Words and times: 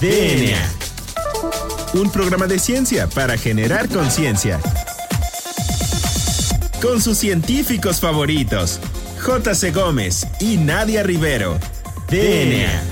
DNA. 0.00 0.60
Un 1.94 2.10
programa 2.10 2.46
de 2.46 2.58
ciencia 2.58 3.06
para 3.06 3.38
generar 3.38 3.88
conciencia. 3.88 4.60
Con 6.82 7.00
sus 7.00 7.16
científicos 7.16 7.98
favoritos, 7.98 8.78
J.C. 9.22 9.70
Gómez 9.70 10.26
y 10.38 10.58
Nadia 10.58 11.02
Rivero. 11.02 11.58
DNA. 12.10 12.82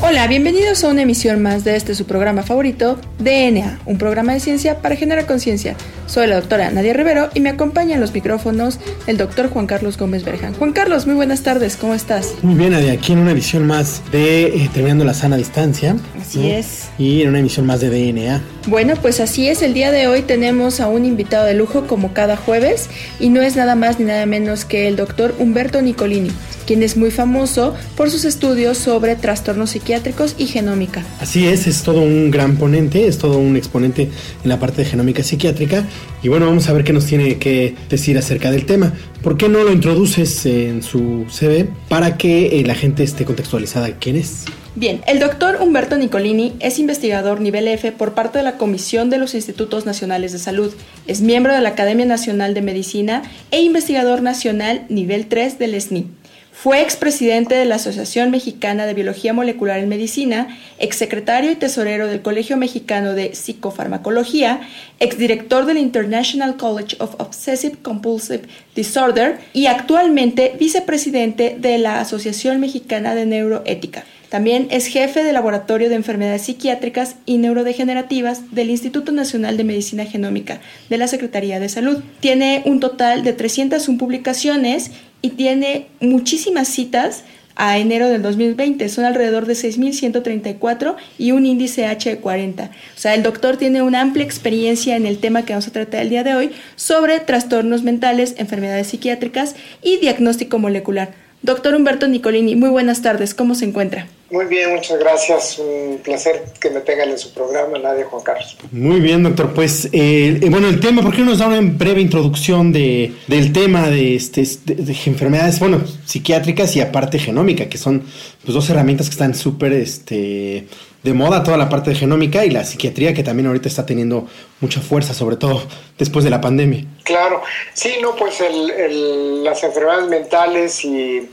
Hola, 0.00 0.26
bienvenidos 0.26 0.82
a 0.84 0.88
una 0.88 1.02
emisión 1.02 1.42
más 1.42 1.64
de 1.64 1.76
este 1.76 1.94
su 1.94 2.06
programa 2.06 2.42
favorito, 2.42 2.98
DNA, 3.18 3.80
un 3.84 3.98
programa 3.98 4.32
de 4.32 4.40
ciencia 4.40 4.80
para 4.80 4.96
generar 4.96 5.26
conciencia. 5.26 5.76
Soy 6.12 6.26
la 6.26 6.34
doctora 6.34 6.70
Nadia 6.70 6.92
Rivero 6.92 7.30
y 7.32 7.40
me 7.40 7.48
acompaña 7.48 7.94
en 7.94 8.00
los 8.02 8.12
micrófonos 8.12 8.78
el 9.06 9.16
doctor 9.16 9.48
Juan 9.48 9.66
Carlos 9.66 9.96
Gómez 9.96 10.26
Berjan. 10.26 10.52
Juan 10.52 10.74
Carlos, 10.74 11.06
muy 11.06 11.14
buenas 11.14 11.42
tardes, 11.42 11.78
¿cómo 11.78 11.94
estás? 11.94 12.34
Muy 12.42 12.54
bien, 12.54 12.72
Nadia, 12.72 12.92
aquí 12.92 13.14
en 13.14 13.18
una 13.18 13.30
edición 13.32 13.66
más 13.66 14.02
de 14.12 14.48
eh, 14.48 14.70
Terminando 14.74 15.06
la 15.06 15.14
Sana 15.14 15.38
Distancia. 15.38 15.96
Así 16.20 16.50
es. 16.50 16.90
Y 16.98 17.22
en 17.22 17.30
una 17.30 17.38
emisión 17.38 17.64
más 17.64 17.80
de 17.80 17.88
DNA. 17.88 18.42
Bueno, 18.66 18.94
pues 19.00 19.20
así 19.20 19.48
es, 19.48 19.60
el 19.62 19.74
día 19.74 19.90
de 19.90 20.06
hoy 20.06 20.22
tenemos 20.22 20.80
a 20.80 20.86
un 20.86 21.04
invitado 21.04 21.46
de 21.46 21.54
lujo 21.54 21.86
como 21.86 22.12
cada 22.12 22.36
jueves 22.36 22.88
y 23.18 23.28
no 23.28 23.42
es 23.42 23.56
nada 23.56 23.74
más 23.74 23.98
ni 23.98 24.04
nada 24.04 24.24
menos 24.26 24.64
que 24.64 24.86
el 24.86 24.96
doctor 24.96 25.34
Humberto 25.38 25.82
Nicolini 25.82 26.30
quien 26.66 26.82
es 26.82 26.96
muy 26.96 27.10
famoso 27.10 27.74
por 27.96 28.10
sus 28.10 28.24
estudios 28.24 28.78
sobre 28.78 29.16
trastornos 29.16 29.70
psiquiátricos 29.70 30.34
y 30.38 30.46
genómica. 30.46 31.04
Así 31.20 31.46
es, 31.46 31.66
es 31.66 31.82
todo 31.82 32.00
un 32.00 32.30
gran 32.30 32.56
ponente, 32.56 33.06
es 33.06 33.18
todo 33.18 33.38
un 33.38 33.56
exponente 33.56 34.08
en 34.42 34.48
la 34.48 34.58
parte 34.58 34.82
de 34.82 34.88
genómica 34.88 35.22
psiquiátrica. 35.22 35.84
Y 36.22 36.28
bueno, 36.28 36.46
vamos 36.46 36.68
a 36.68 36.72
ver 36.72 36.84
qué 36.84 36.92
nos 36.92 37.06
tiene 37.06 37.38
que 37.38 37.74
decir 37.88 38.16
acerca 38.18 38.50
del 38.50 38.66
tema. 38.66 38.92
¿Por 39.22 39.36
qué 39.36 39.48
no 39.48 39.62
lo 39.62 39.72
introduces 39.72 40.46
en 40.46 40.82
su 40.82 41.26
CV 41.28 41.68
para 41.88 42.16
que 42.16 42.60
eh, 42.60 42.64
la 42.64 42.74
gente 42.74 43.02
esté 43.02 43.24
contextualizada 43.24 43.98
quién 43.98 44.16
es? 44.16 44.44
Bien, 44.74 45.02
el 45.06 45.20
doctor 45.20 45.58
Humberto 45.60 45.98
Nicolini 45.98 46.54
es 46.60 46.78
investigador 46.78 47.42
nivel 47.42 47.68
F 47.68 47.92
por 47.92 48.14
parte 48.14 48.38
de 48.38 48.44
la 48.44 48.56
Comisión 48.56 49.10
de 49.10 49.18
los 49.18 49.34
Institutos 49.34 49.84
Nacionales 49.84 50.32
de 50.32 50.38
Salud, 50.38 50.72
es 51.06 51.20
miembro 51.20 51.52
de 51.52 51.60
la 51.60 51.68
Academia 51.68 52.06
Nacional 52.06 52.54
de 52.54 52.62
Medicina 52.62 53.22
e 53.50 53.60
investigador 53.60 54.22
nacional 54.22 54.86
nivel 54.88 55.26
3 55.26 55.58
del 55.58 55.78
SNI. 55.78 56.06
Fue 56.52 56.80
expresidente 56.80 57.54
de 57.54 57.66
la 57.66 57.74
Asociación 57.74 58.30
Mexicana 58.30 58.86
de 58.86 58.94
Biología 58.94 59.34
Molecular 59.34 59.78
en 59.78 59.90
Medicina, 59.90 60.56
exsecretario 60.78 61.50
y 61.50 61.56
tesorero 61.56 62.06
del 62.06 62.22
Colegio 62.22 62.56
Mexicano 62.56 63.12
de 63.12 63.34
Psicofarmacología, 63.34 64.62
exdirector 65.00 65.66
del 65.66 65.76
International 65.76 66.56
College 66.56 66.96
of 66.98 67.16
Obsessive 67.18 67.76
Compulsive 67.82 68.44
Disorder 68.74 69.38
y 69.52 69.66
actualmente 69.66 70.56
vicepresidente 70.58 71.56
de 71.58 71.76
la 71.76 72.00
Asociación 72.00 72.58
Mexicana 72.58 73.14
de 73.14 73.26
Neuroética. 73.26 74.04
También 74.32 74.68
es 74.70 74.86
jefe 74.86 75.24
del 75.24 75.34
Laboratorio 75.34 75.90
de 75.90 75.94
Enfermedades 75.94 76.44
Psiquiátricas 76.46 77.16
y 77.26 77.36
Neurodegenerativas 77.36 78.54
del 78.54 78.70
Instituto 78.70 79.12
Nacional 79.12 79.58
de 79.58 79.64
Medicina 79.64 80.06
Genómica 80.06 80.62
de 80.88 80.96
la 80.96 81.06
Secretaría 81.06 81.60
de 81.60 81.68
Salud. 81.68 81.98
Tiene 82.20 82.62
un 82.64 82.80
total 82.80 83.24
de 83.24 83.34
301 83.34 83.98
publicaciones 83.98 84.90
y 85.20 85.32
tiene 85.32 85.88
muchísimas 86.00 86.68
citas 86.68 87.24
a 87.56 87.76
enero 87.76 88.08
del 88.08 88.22
2020. 88.22 88.88
Son 88.88 89.04
alrededor 89.04 89.44
de 89.44 89.52
6.134 89.52 90.96
y 91.18 91.32
un 91.32 91.44
índice 91.44 91.84
H 91.84 92.08
de 92.08 92.16
40. 92.16 92.64
O 92.64 92.98
sea, 92.98 93.12
el 93.12 93.22
doctor 93.22 93.58
tiene 93.58 93.82
una 93.82 94.00
amplia 94.00 94.24
experiencia 94.24 94.96
en 94.96 95.04
el 95.04 95.18
tema 95.18 95.44
que 95.44 95.52
vamos 95.52 95.68
a 95.68 95.72
tratar 95.72 96.00
el 96.00 96.08
día 96.08 96.24
de 96.24 96.34
hoy 96.34 96.52
sobre 96.74 97.20
trastornos 97.20 97.82
mentales, 97.82 98.34
enfermedades 98.38 98.86
psiquiátricas 98.86 99.56
y 99.82 99.98
diagnóstico 99.98 100.58
molecular. 100.58 101.21
Doctor 101.42 101.74
Humberto 101.74 102.06
Nicolini, 102.06 102.54
muy 102.54 102.70
buenas 102.70 103.02
tardes, 103.02 103.34
¿cómo 103.34 103.56
se 103.56 103.64
encuentra? 103.64 104.06
Muy 104.30 104.46
bien, 104.46 104.74
muchas 104.74 104.98
gracias. 104.98 105.58
Un 105.58 105.98
placer 106.02 106.42
que 106.58 106.70
me 106.70 106.80
tengan 106.80 107.10
en 107.10 107.18
su 107.18 107.34
programa, 107.34 107.78
Nadia 107.78 108.06
Juan 108.06 108.22
Carlos. 108.22 108.56
Muy 108.70 109.00
bien, 109.00 109.22
doctor. 109.22 109.52
Pues, 109.52 109.86
eh, 109.86 110.38
eh, 110.40 110.48
bueno, 110.48 110.68
el 110.68 110.80
tema, 110.80 111.02
¿por 111.02 111.12
qué 111.14 111.18
no 111.18 111.26
nos 111.26 111.40
da 111.40 111.48
una 111.48 111.60
breve 111.60 112.00
introducción 112.00 112.72
de, 112.72 113.12
del 113.26 113.52
tema 113.52 113.90
de, 113.90 114.14
este, 114.14 114.42
de, 114.64 114.96
enfermedades, 115.04 115.58
bueno, 115.58 115.82
psiquiátricas 116.06 116.74
y 116.76 116.80
aparte 116.80 117.18
genómica, 117.18 117.68
que 117.68 117.76
son 117.76 118.04
pues, 118.42 118.54
dos 118.54 118.70
herramientas 118.70 119.08
que 119.08 119.12
están 119.12 119.34
súper 119.34 119.74
este, 119.74 120.66
de 121.02 121.12
moda, 121.14 121.42
toda 121.42 121.56
la 121.56 121.68
parte 121.68 121.90
de 121.90 121.96
genómica 121.96 122.44
y 122.44 122.50
la 122.50 122.64
psiquiatría, 122.64 123.14
que 123.14 123.22
también 123.22 123.46
ahorita 123.46 123.68
está 123.68 123.84
teniendo 123.84 124.26
mucha 124.60 124.80
fuerza, 124.80 125.14
sobre 125.14 125.36
todo 125.36 125.62
después 125.98 126.24
de 126.24 126.30
la 126.30 126.40
pandemia. 126.40 126.84
Claro, 127.02 127.42
sí, 127.74 127.96
no, 128.00 128.14
pues 128.14 128.40
el, 128.40 129.42
las 129.42 129.62
enfermedades 129.64 130.08
mentales 130.08 130.84
y 130.84 131.28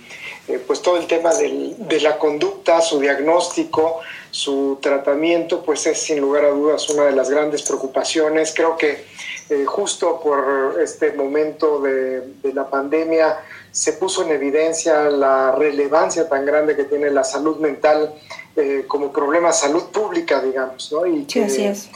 eh, 0.48 0.60
pues 0.66 0.82
todo 0.82 0.98
el 0.98 1.06
tema 1.06 1.32
de 1.36 2.00
la 2.02 2.18
conducta, 2.18 2.82
su 2.82 3.00
diagnóstico, 3.00 4.00
su 4.32 4.80
tratamiento, 4.82 5.64
pues 5.64 5.86
es 5.86 6.02
sin 6.02 6.20
lugar 6.20 6.46
a 6.46 6.50
dudas 6.50 6.90
una 6.90 7.06
de 7.06 7.12
las 7.12 7.30
grandes 7.30 7.62
preocupaciones. 7.64 8.54
Creo 8.56 8.76
que 8.78 9.06
eh, 9.50 9.66
justo 9.66 10.20
por 10.24 10.80
este 10.82 11.14
momento 11.14 11.80
de, 11.82 12.24
la 12.54 12.70
pandemia 12.70 13.38
se 13.72 13.94
puso 13.94 14.24
en 14.24 14.32
evidencia 14.32 15.10
la 15.10 15.52
relevancia 15.54 16.28
tan 16.28 16.46
grande 16.46 16.76
que 16.76 16.86
tiene 16.86 17.10
la 17.10 17.24
salud 17.24 17.58
mental 17.58 18.14
eh, 18.56 18.86
como 18.88 19.12
problema 19.12 19.48
de 19.48 19.54
salud 19.54 19.84
pública, 19.92 20.42
digamos, 20.42 20.92
¿no? 20.92 21.06
Y 21.06 21.26
que, 21.26 21.44
es. 21.44 21.90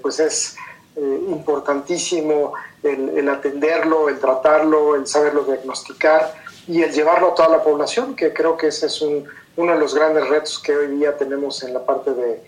pues 0.00 0.20
es 0.20 0.56
importantísimo 0.96 2.52
el, 2.82 3.16
el, 3.16 3.28
atenderlo, 3.28 4.08
el 4.08 4.18
tratarlo, 4.18 4.94
el 4.94 5.06
saberlo 5.06 5.44
diagnosticar 5.44 6.34
y 6.66 6.82
el 6.82 6.92
llevarlo 6.92 7.32
a 7.32 7.34
toda 7.34 7.48
la 7.48 7.62
población, 7.62 8.14
que 8.14 8.32
creo 8.32 8.56
que 8.56 8.68
ese 8.68 8.86
es 8.86 9.02
uno 9.02 9.72
de 9.72 9.78
los 9.78 9.94
grandes 9.94 10.28
retos 10.28 10.58
que 10.58 10.74
hoy 10.74 10.96
día 10.96 11.16
tenemos 11.16 11.62
en 11.64 11.74
la 11.74 11.84
parte 11.84 12.12
de, 12.12 12.40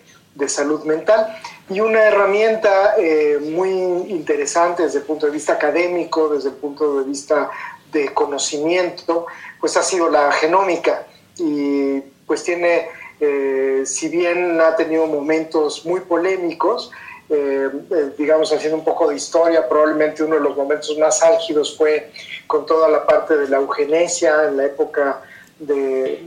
salud 0.47 0.83
mental. 0.83 1.33
Y 1.69 1.79
una 1.79 2.03
herramienta 2.03 2.95
eh, 2.97 3.39
muy 3.41 3.71
interesante 4.11 4.83
desde 4.83 4.99
el 4.99 5.05
punto 5.05 5.25
de 5.25 5.31
vista 5.31 5.53
académico, 5.53 6.29
desde 6.29 6.49
el 6.49 6.55
punto 6.55 6.99
de 6.99 7.05
vista 7.05 7.49
de 7.95 8.13
conocimiento, 8.13 9.25
pues 9.59 9.77
ha 9.77 9.83
sido 9.83 10.09
la 10.09 10.31
genómica. 10.33 11.07
Y 11.37 12.01
pues 12.27 12.43
tiene, 12.43 12.87
eh, 13.19 13.83
si 13.85 14.09
bien 14.09 14.59
ha 14.59 14.75
tenido 14.75 15.07
momentos 15.07 15.85
muy 15.85 16.01
polémicos, 16.01 16.91
eh, 17.29 17.69
eh, 17.89 18.11
digamos, 18.17 18.51
haciendo 18.51 18.77
un 18.77 18.83
poco 18.83 19.09
de 19.09 19.15
historia, 19.15 19.67
probablemente 19.67 20.23
uno 20.23 20.35
de 20.35 20.41
los 20.41 20.55
momentos 20.55 20.95
más 20.97 21.23
álgidos 21.23 21.75
fue 21.77 22.11
con 22.47 22.65
toda 22.65 22.89
la 22.89 23.05
parte 23.05 23.37
de 23.37 23.47
la 23.47 23.57
eugenesia 23.57 24.43
en 24.49 24.57
la 24.57 24.65
época 24.65 25.21
de, 25.57 26.21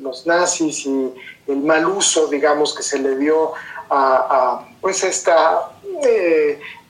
los 0.00 0.26
nazis 0.26 0.86
y 0.86 1.12
el 1.46 1.58
mal 1.58 1.86
uso, 1.86 2.26
digamos, 2.26 2.74
que 2.74 2.82
se 2.82 2.98
le 2.98 3.16
dio 3.16 3.52
a, 3.90 4.66
pues 4.80 5.04
esta 5.04 5.70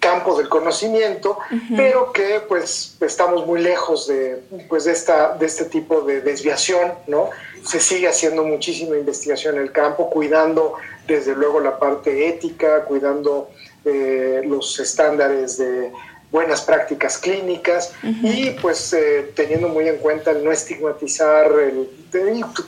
campo 0.00 0.36
del 0.36 0.48
conocimiento, 0.48 1.38
pero 1.76 2.12
que 2.12 2.40
pues 2.48 2.96
estamos 3.00 3.46
muy 3.46 3.60
lejos 3.60 4.08
de, 4.08 4.42
pues, 4.68 4.84
de, 4.84 4.92
esta, 4.92 5.36
de 5.36 5.46
este 5.46 5.66
tipo 5.66 6.00
de 6.00 6.22
desviación, 6.22 6.94
¿no? 7.06 7.30
Se 7.64 7.78
sigue 7.78 8.08
haciendo 8.08 8.42
muchísima 8.42 8.96
investigación 8.96 9.56
en 9.56 9.62
el 9.62 9.72
campo, 9.72 10.10
cuidando 10.10 10.74
desde 11.06 11.36
luego 11.36 11.60
la 11.60 11.78
parte 11.78 12.28
ética, 12.28 12.84
cuidando 12.84 13.50
eh, 13.84 14.42
los 14.44 14.78
estándares 14.80 15.58
de 15.58 15.92
buenas 16.30 16.62
prácticas 16.62 17.18
clínicas 17.18 17.92
y 18.02 18.50
pues 18.50 18.92
eh, 18.92 19.32
teniendo 19.34 19.68
muy 19.68 19.88
en 19.88 19.98
cuenta 19.98 20.30
el 20.30 20.44
no 20.44 20.52
estigmatizar 20.52 21.50
el, 21.52 21.88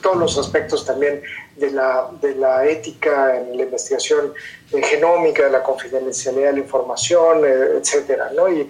todos 0.01 0.17
los 0.17 0.37
aspectos 0.37 0.85
también 0.85 1.21
de 1.55 1.71
la, 1.71 2.09
de 2.21 2.35
la 2.35 2.65
ética 2.67 3.37
en 3.37 3.55
la 3.55 3.63
investigación 3.63 4.33
eh, 4.71 4.81
genómica, 4.83 5.43
de 5.43 5.51
la 5.51 5.63
confidencialidad 5.63 6.47
de 6.47 6.53
la 6.53 6.59
información, 6.59 7.45
etcétera, 7.45 8.31
¿no? 8.35 8.51
Y, 8.51 8.67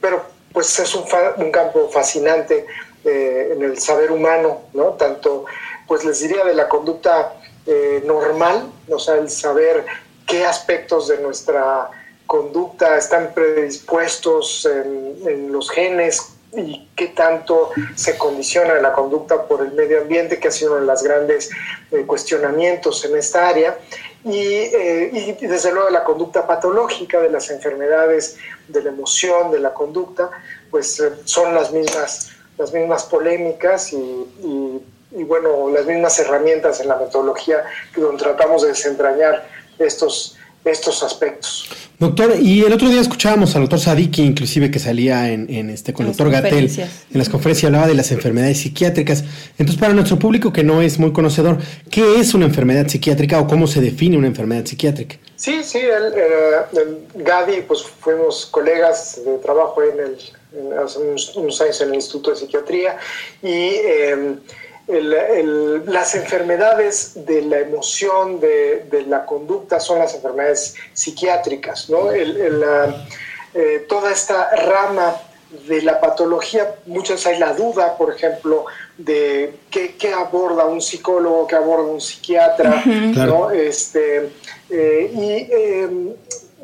pero 0.00 0.22
pues 0.52 0.78
es 0.78 0.94
un, 0.94 1.04
un 1.38 1.50
campo 1.50 1.88
fascinante 1.88 2.66
en 3.04 3.62
el 3.62 3.78
saber 3.78 4.10
humano, 4.12 4.62
¿no? 4.72 4.90
Tanto, 4.90 5.44
pues 5.86 6.04
les 6.04 6.20
diría 6.20 6.44
de 6.44 6.54
la 6.54 6.68
conducta 6.68 7.34
eh, 7.66 8.02
normal, 8.04 8.70
o 8.90 8.98
sea, 8.98 9.14
el 9.14 9.30
saber 9.30 9.86
qué 10.26 10.44
aspectos 10.44 11.08
de 11.08 11.16
nuestra 11.18 11.88
conducta 12.26 12.96
están 12.96 13.32
predispuestos 13.34 14.66
en, 14.66 15.52
los 15.52 15.70
genes 15.70 16.30
y 16.56 16.88
qué 16.94 17.08
tanto 17.08 17.70
se 17.96 18.16
condiciona 18.16 18.74
la 18.74 18.92
conducta 18.92 19.46
por 19.46 19.62
el 19.62 19.72
medio 19.72 20.02
ambiente, 20.02 20.38
que 20.38 20.48
ha 20.48 20.50
sido 20.50 20.72
uno 20.72 20.82
de 20.82 20.86
los 20.86 21.02
grandes 21.02 21.50
eh, 21.90 22.04
cuestionamientos 22.06 23.04
en 23.04 23.16
esta 23.16 23.48
área, 23.48 23.76
eh, 24.24 25.10
y, 25.40 25.46
desde 25.46 25.72
luego 25.72 25.90
la 25.90 26.04
conducta 26.04 26.46
patológica 26.46 27.20
de 27.20 27.30
las 27.30 27.50
enfermedades 27.50 28.36
de 28.68 28.82
la 28.82 28.90
emoción, 28.90 29.50
de 29.50 29.60
la 29.60 29.74
conducta, 29.74 30.30
pues 30.70 31.02
son 31.24 31.54
las 31.54 31.72
mismas, 31.72 32.30
las 32.56 32.72
mismas 32.72 33.04
polémicas 33.04 33.92
y 33.92 34.80
y 35.16 35.22
bueno, 35.22 35.70
las 35.70 35.86
mismas 35.86 36.18
herramientas 36.18 36.80
en 36.80 36.88
la 36.88 36.96
metodología 36.96 37.64
donde 37.96 38.22
tratamos 38.22 38.62
de 38.62 38.68
desentrañar 38.68 39.46
estos 39.78 40.36
estos 40.64 41.02
aspectos. 41.02 41.68
Doctor, 41.98 42.36
y 42.40 42.62
el 42.64 42.72
otro 42.72 42.88
día 42.88 43.00
escuchábamos 43.00 43.54
al 43.54 43.62
doctor 43.62 43.78
Sadiki, 43.78 44.22
inclusive 44.22 44.70
que 44.70 44.78
salía 44.78 45.30
en, 45.30 45.70
este 45.70 45.92
con 45.92 46.06
el 46.06 46.12
doctor 46.12 46.30
Gatel 46.30 46.70
en 46.76 47.18
las 47.18 47.28
conferencias 47.28 47.66
hablaba 47.68 47.86
de 47.86 47.94
las 47.94 48.10
enfermedades 48.10 48.58
psiquiátricas. 48.58 49.24
Entonces, 49.58 49.80
para 49.80 49.94
nuestro 49.94 50.18
público 50.18 50.52
que 50.52 50.64
no 50.64 50.82
es 50.82 50.98
muy 50.98 51.12
conocedor, 51.12 51.58
¿qué 51.90 52.18
es 52.18 52.34
una 52.34 52.46
enfermedad 52.46 52.88
psiquiátrica 52.88 53.40
o 53.40 53.46
cómo 53.46 53.66
se 53.66 53.80
define 53.80 54.16
una 54.16 54.26
enfermedad 54.26 54.64
psiquiátrica? 54.64 55.16
Sí, 55.36 55.62
sí, 55.62 55.78
el, 55.78 57.06
Gadi, 57.14 57.62
pues 57.62 57.82
fuimos 57.82 58.46
colegas 58.46 59.20
de 59.24 59.38
trabajo 59.38 59.82
en 59.82 60.00
el, 60.00 60.78
hace 60.78 60.98
unos, 60.98 61.60
años 61.60 61.80
en 61.80 61.88
el 61.88 61.94
Instituto 61.96 62.30
de 62.30 62.36
Psiquiatría 62.36 62.96
y 63.42 63.76
em, 64.88 65.84
las 65.86 66.14
enfermedades 66.14 67.24
de 67.26 67.42
la 67.42 67.60
emoción, 67.60 68.40
de, 68.40 69.04
la 69.06 69.24
conducta, 69.24 69.80
son 69.80 69.98
las 69.98 70.14
enfermedades 70.14 70.74
psiquiátricas. 70.92 71.88
¿no? 71.90 72.10
Eh, 72.12 73.86
toda 73.88 74.10
esta 74.10 74.50
rama 74.56 75.16
de 75.68 75.82
la 75.82 76.00
patología, 76.00 76.74
muchas 76.86 77.24
hay 77.26 77.38
la 77.38 77.52
duda, 77.54 77.96
por 77.96 78.12
ejemplo, 78.12 78.66
de 78.98 79.54
qué, 79.70 80.12
aborda 80.12 80.64
un 80.64 80.80
psicólogo, 80.80 81.46
qué 81.46 81.56
aborda 81.56 81.84
un 81.84 82.00
psiquiatra, 82.00 82.82
¿no? 82.84 83.50
Este, 83.50 84.30
eh, 84.70 85.10
y 85.14 85.48
em, 85.52 86.14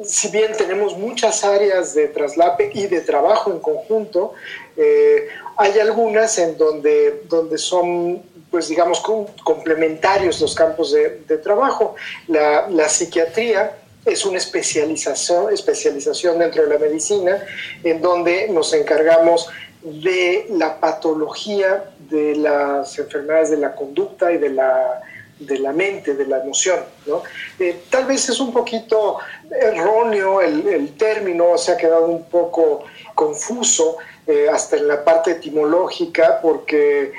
si 0.04 0.28
bien 0.28 0.52
tenemos 0.56 0.96
muchas 0.96 1.44
áreas 1.44 1.94
de 1.94 2.08
traslape 2.08 2.70
y 2.74 2.86
de 2.86 3.00
trabajo 3.00 3.50
en 3.50 3.60
conjunto, 3.60 4.32
eh, 4.76 5.28
hay 5.56 5.78
algunas 5.78 6.38
en 6.38 6.56
donde, 6.56 7.22
donde 7.28 7.58
son, 7.58 8.22
pues 8.50 8.68
digamos, 8.68 9.02
complementarios 9.44 10.40
los 10.40 10.54
campos 10.54 10.92
de, 10.92 11.38
trabajo. 11.38 11.94
La, 12.28 12.68
la, 12.68 12.88
psiquiatría 12.88 13.76
es 14.04 14.24
una 14.24 14.38
especialización, 14.38 15.52
especialización 15.52 16.38
dentro 16.38 16.62
de 16.62 16.68
la 16.68 16.78
medicina 16.78 17.44
en 17.84 18.00
donde 18.00 18.48
nos 18.48 18.72
encargamos 18.72 19.48
de 19.82 20.46
la 20.50 20.78
patología 20.78 21.84
de 22.10 22.36
las 22.36 22.98
enfermedades 22.98 23.50
de 23.50 23.56
la 23.58 23.74
conducta 23.74 24.32
y 24.32 24.38
de 24.38 24.50
la 24.50 25.02
de 25.40 25.58
la 25.58 25.72
mente, 25.72 26.14
de 26.14 26.26
la 26.26 26.42
emoción. 26.42 26.80
¿no? 27.06 27.22
Eh, 27.58 27.80
tal 27.90 28.04
vez 28.06 28.28
es 28.28 28.38
un 28.38 28.52
poquito 28.52 29.18
erróneo 29.50 30.40
el, 30.40 30.68
el, 30.68 30.96
término, 30.96 31.58
se 31.58 31.72
ha 31.72 31.76
quedado 31.76 32.06
un 32.06 32.24
poco 32.24 32.84
confuso 33.14 33.96
eh, 34.26 34.48
hasta 34.48 34.76
en 34.76 34.86
la 34.86 35.02
parte 35.02 35.32
etimológica, 35.32 36.40
porque 36.40 37.12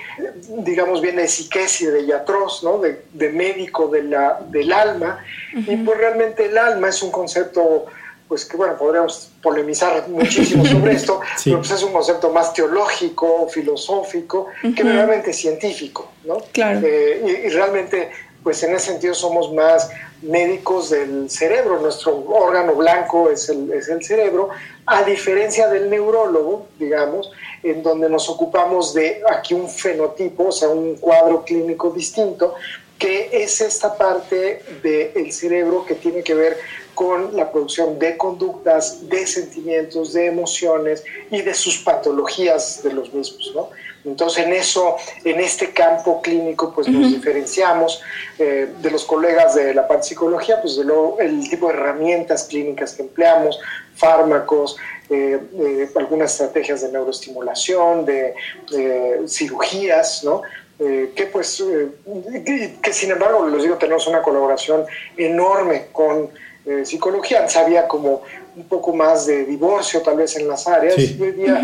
digamos 0.60 1.02
viene 1.02 1.24
de 1.24 1.28
psiquesis, 1.28 1.92
de 1.92 2.06
yatros, 2.06 2.64
¿no? 2.64 2.78
de, 2.78 3.04
de 3.12 3.30
médico 3.30 3.88
de 3.88 4.04
la, 4.04 4.40
del 4.48 4.72
alma, 4.72 5.20
y 5.54 5.76
pues 5.78 5.98
realmente 5.98 6.46
el 6.46 6.58
alma 6.58 6.90
es 6.90 7.02
un 7.04 7.12
concepto 7.12 7.88
pues 8.32 8.46
que 8.46 8.56
bueno, 8.56 8.78
podríamos 8.78 9.30
polemizar 9.44 10.08
muchísimo 10.08 10.66
sobre 10.66 10.94
esto, 10.94 11.20
pero 11.44 11.58
pues 11.58 11.72
es 11.72 11.84
un 11.84 11.92
concepto 11.92 12.30
más 12.30 12.54
teológico, 12.54 13.50
filosófico, 13.50 14.48
que 14.74 14.84
realmente 14.84 15.34
científico, 15.34 16.10
¿no? 16.24 16.38
Claro. 16.54 16.80
Eh, 16.82 17.44
y, 17.44 17.50
realmente, 17.50 18.10
pues 18.42 18.64
en 18.64 18.74
ese 18.74 18.92
sentido 18.92 19.14
somos 19.14 19.52
más 19.52 19.90
médicos 20.22 20.92
del 20.92 21.30
cerebro, 21.30 21.82
nuestro 21.82 22.24
órgano 22.30 22.74
blanco 22.74 23.30
es 23.30 23.50
el, 23.50 23.70
es 23.74 23.90
el 23.90 24.02
cerebro, 24.02 24.48
a 24.86 25.04
diferencia 25.04 25.68
del 25.68 25.90
neurólogo, 25.90 26.68
digamos, 26.80 27.30
en 27.64 27.84
donde 27.84 28.10
nos 28.10 28.30
ocupamos 28.30 28.94
de 28.94 29.22
aquí 29.30 29.54
un 29.54 29.70
fenotipo, 29.70 30.48
o 30.48 30.52
sea, 30.54 30.70
un 30.70 30.96
cuadro 30.96 31.44
clínico 31.44 31.92
distinto, 31.92 32.56
que 33.02 33.30
es 33.34 33.60
esta 33.62 33.98
parte 33.98 34.62
del 34.84 35.34
cerebro 35.34 35.84
que 35.84 35.96
tiene 35.96 36.22
que 36.22 36.36
ver 36.36 36.58
con 36.94 37.36
la 37.36 37.52
producción 37.52 37.98
de 37.98 38.16
conductas, 38.16 39.10
de 39.10 39.26
sentimientos, 39.26 40.14
de 40.14 40.28
emociones 40.28 41.04
y 41.32 41.42
de 41.42 41.56
sus 41.56 41.80
patologías 41.80 42.84
de 42.84 42.94
los 42.94 43.12
mismos, 43.12 43.54
¿no? 43.56 43.70
Entonces 44.06 44.46
en 44.46 44.54
eso, 44.54 44.98
en 45.24 45.40
este 45.40 45.74
campo 45.74 46.22
clínico, 46.22 46.74
pues 46.76 46.88
nos 46.88 47.12
diferenciamos 47.12 48.04
eh, 48.38 48.72
de 48.80 48.92
los 48.92 49.04
colegas 49.06 49.56
de 49.56 49.74
la 49.74 49.88
psicología, 50.04 50.62
pues 50.62 50.78
de 50.78 50.84
lo, 50.84 51.20
el 51.20 51.50
tipo 51.50 51.70
de 51.70 51.74
herramientas 51.74 52.44
clínicas 52.44 52.94
que 52.94 53.04
empleamos, 53.04 53.60
fármacos, 53.96 54.76
eh, 55.10 55.40
eh, 55.60 55.90
algunas 55.96 56.34
estrategias 56.34 56.82
de 56.82 56.92
neuroestimulación, 56.92 58.06
de 58.06 58.34
cirugías, 59.28 60.24
¿no? 60.24 60.44
Que 61.16 61.30
pues, 61.32 61.64
que, 62.82 62.94
sin 62.94 63.12
embargo, 63.12 63.48
les 63.48 63.64
digo, 63.64 63.76
tenemos 63.78 64.08
una 64.08 64.22
colaboración 64.22 64.86
enorme 65.16 65.88
con 65.92 66.30
eh, 66.66 66.86
psicología. 66.86 67.48
Sabía 67.48 67.88
como 67.88 68.24
un 68.56 68.64
poco 68.68 68.94
más 68.94 69.26
de 69.26 69.46
divorcio 69.46 70.02
tal 70.02 70.18
vez 70.18 70.36
en 70.36 70.48
las 70.48 70.68
áreas. 70.68 70.96
hoy 70.98 71.32
día, 71.32 71.62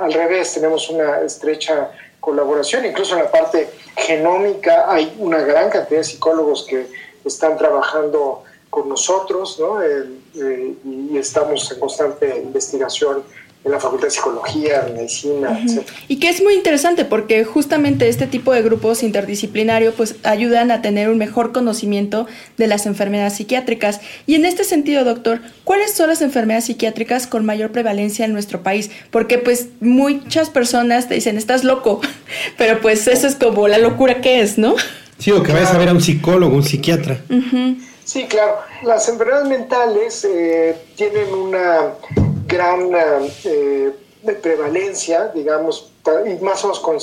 al 0.00 0.12
revés, 0.12 0.54
tenemos 0.54 0.88
una 0.90 1.20
estrecha 1.20 1.90
colaboración. 2.20 2.84
Incluso 2.84 3.16
en 3.16 3.24
la 3.24 3.30
parte 3.30 3.68
genómica 3.96 4.90
hay 4.90 5.14
una 5.18 5.38
gran 5.38 5.70
cantidad 5.70 6.00
de 6.00 6.04
psicólogos 6.04 6.66
que 6.68 6.86
están 7.24 7.56
trabajando 7.56 8.44
con 8.70 8.88
nosotros 8.88 9.58
¿no? 9.58 9.82
Eh, 9.82 10.04
eh, 10.36 10.74
y 10.84 11.18
estamos 11.18 11.70
en 11.72 11.80
constante 11.80 12.36
investigación 12.36 13.24
en 13.62 13.72
la 13.72 13.78
Facultad 13.78 14.06
de 14.06 14.10
Psicología, 14.10 14.90
Medicina, 14.94 15.60
etc. 15.62 15.86
Y 16.08 16.18
que 16.18 16.30
es 16.30 16.42
muy 16.42 16.54
interesante 16.54 17.04
porque 17.04 17.44
justamente 17.44 18.08
este 18.08 18.26
tipo 18.26 18.54
de 18.54 18.62
grupos 18.62 19.02
interdisciplinarios 19.02 19.94
pues 19.94 20.16
ayudan 20.22 20.70
a 20.70 20.80
tener 20.80 21.10
un 21.10 21.18
mejor 21.18 21.52
conocimiento 21.52 22.26
de 22.56 22.66
las 22.66 22.86
enfermedades 22.86 23.34
psiquiátricas. 23.34 24.00
Y 24.26 24.34
en 24.34 24.46
este 24.46 24.64
sentido, 24.64 25.04
doctor, 25.04 25.40
¿cuáles 25.64 25.92
son 25.92 26.08
las 26.08 26.22
enfermedades 26.22 26.64
psiquiátricas 26.64 27.26
con 27.26 27.44
mayor 27.44 27.70
prevalencia 27.70 28.24
en 28.24 28.32
nuestro 28.32 28.62
país? 28.62 28.90
Porque 29.10 29.36
pues 29.36 29.68
muchas 29.80 30.48
personas 30.48 31.08
te 31.08 31.14
dicen, 31.14 31.36
estás 31.36 31.62
loco, 31.62 32.00
pero 32.56 32.80
pues 32.80 33.06
eso 33.08 33.26
es 33.26 33.34
como 33.34 33.68
la 33.68 33.78
locura 33.78 34.22
que 34.22 34.40
es, 34.40 34.56
¿no? 34.56 34.74
Sí, 35.18 35.32
o 35.32 35.42
que 35.42 35.52
vayas 35.52 35.74
a 35.74 35.78
ver 35.78 35.90
a 35.90 35.92
un 35.92 36.00
psicólogo, 36.00 36.56
un 36.56 36.62
psiquiatra. 36.62 37.20
Sí, 38.04 38.24
claro. 38.24 38.56
Las 38.82 39.06
enfermedades 39.10 39.48
mentales 39.48 40.24
eh, 40.24 40.74
tienen 40.96 41.32
una 41.34 41.92
gran 42.50 42.90
eh, 43.44 43.92
prevalencia, 44.42 45.28
digamos, 45.28 45.92
y 46.26 46.42
más 46.42 46.64
o 46.64 46.68
menos 46.68 46.80
con 46.80 46.98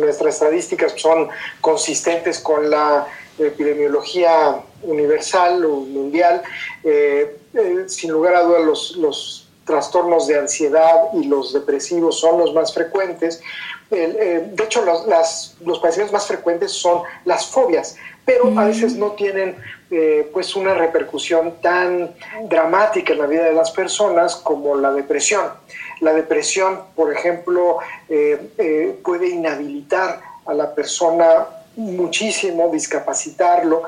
nuestras 0.00 0.34
estadísticas 0.34 0.94
son 0.96 1.28
consistentes 1.60 2.38
con 2.38 2.70
la 2.70 3.06
epidemiología 3.38 4.62
universal 4.82 5.64
o 5.64 5.80
mundial. 5.80 6.42
Eh, 6.82 7.36
eh, 7.54 7.84
sin 7.86 8.12
lugar 8.12 8.34
a 8.34 8.42
dudas, 8.42 8.64
los, 8.64 8.96
los, 8.96 9.44
trastornos 9.64 10.26
de 10.26 10.38
ansiedad 10.38 11.12
y 11.12 11.24
los 11.24 11.52
depresivos 11.52 12.18
son 12.18 12.38
los 12.38 12.54
más 12.54 12.72
frecuentes. 12.72 13.42
De 13.90 14.64
hecho, 14.64 14.84
los, 14.84 15.06
las, 15.06 15.56
los 15.64 15.78
padecimientos 15.78 16.12
más 16.12 16.26
frecuentes 16.26 16.72
son 16.72 17.02
las 17.24 17.46
fobias, 17.46 17.96
pero 18.28 18.52
a 18.58 18.64
veces 18.64 18.94
no 18.94 19.12
tienen 19.12 19.56
eh, 19.90 20.28
pues 20.34 20.54
una 20.54 20.74
repercusión 20.74 21.62
tan 21.62 22.14
dramática 22.44 23.14
en 23.14 23.20
la 23.20 23.26
vida 23.26 23.44
de 23.44 23.54
las 23.54 23.70
personas 23.70 24.36
como 24.36 24.76
la 24.76 24.92
depresión. 24.92 25.46
La 26.00 26.12
depresión, 26.12 26.80
por 26.94 27.10
ejemplo, 27.10 27.78
eh, 28.06 28.50
eh, 28.58 28.98
puede 29.02 29.30
inhabilitar 29.30 30.20
a 30.44 30.52
la 30.52 30.74
persona 30.74 31.46
muchísimo, 31.76 32.68
discapacitarlo, 32.70 33.84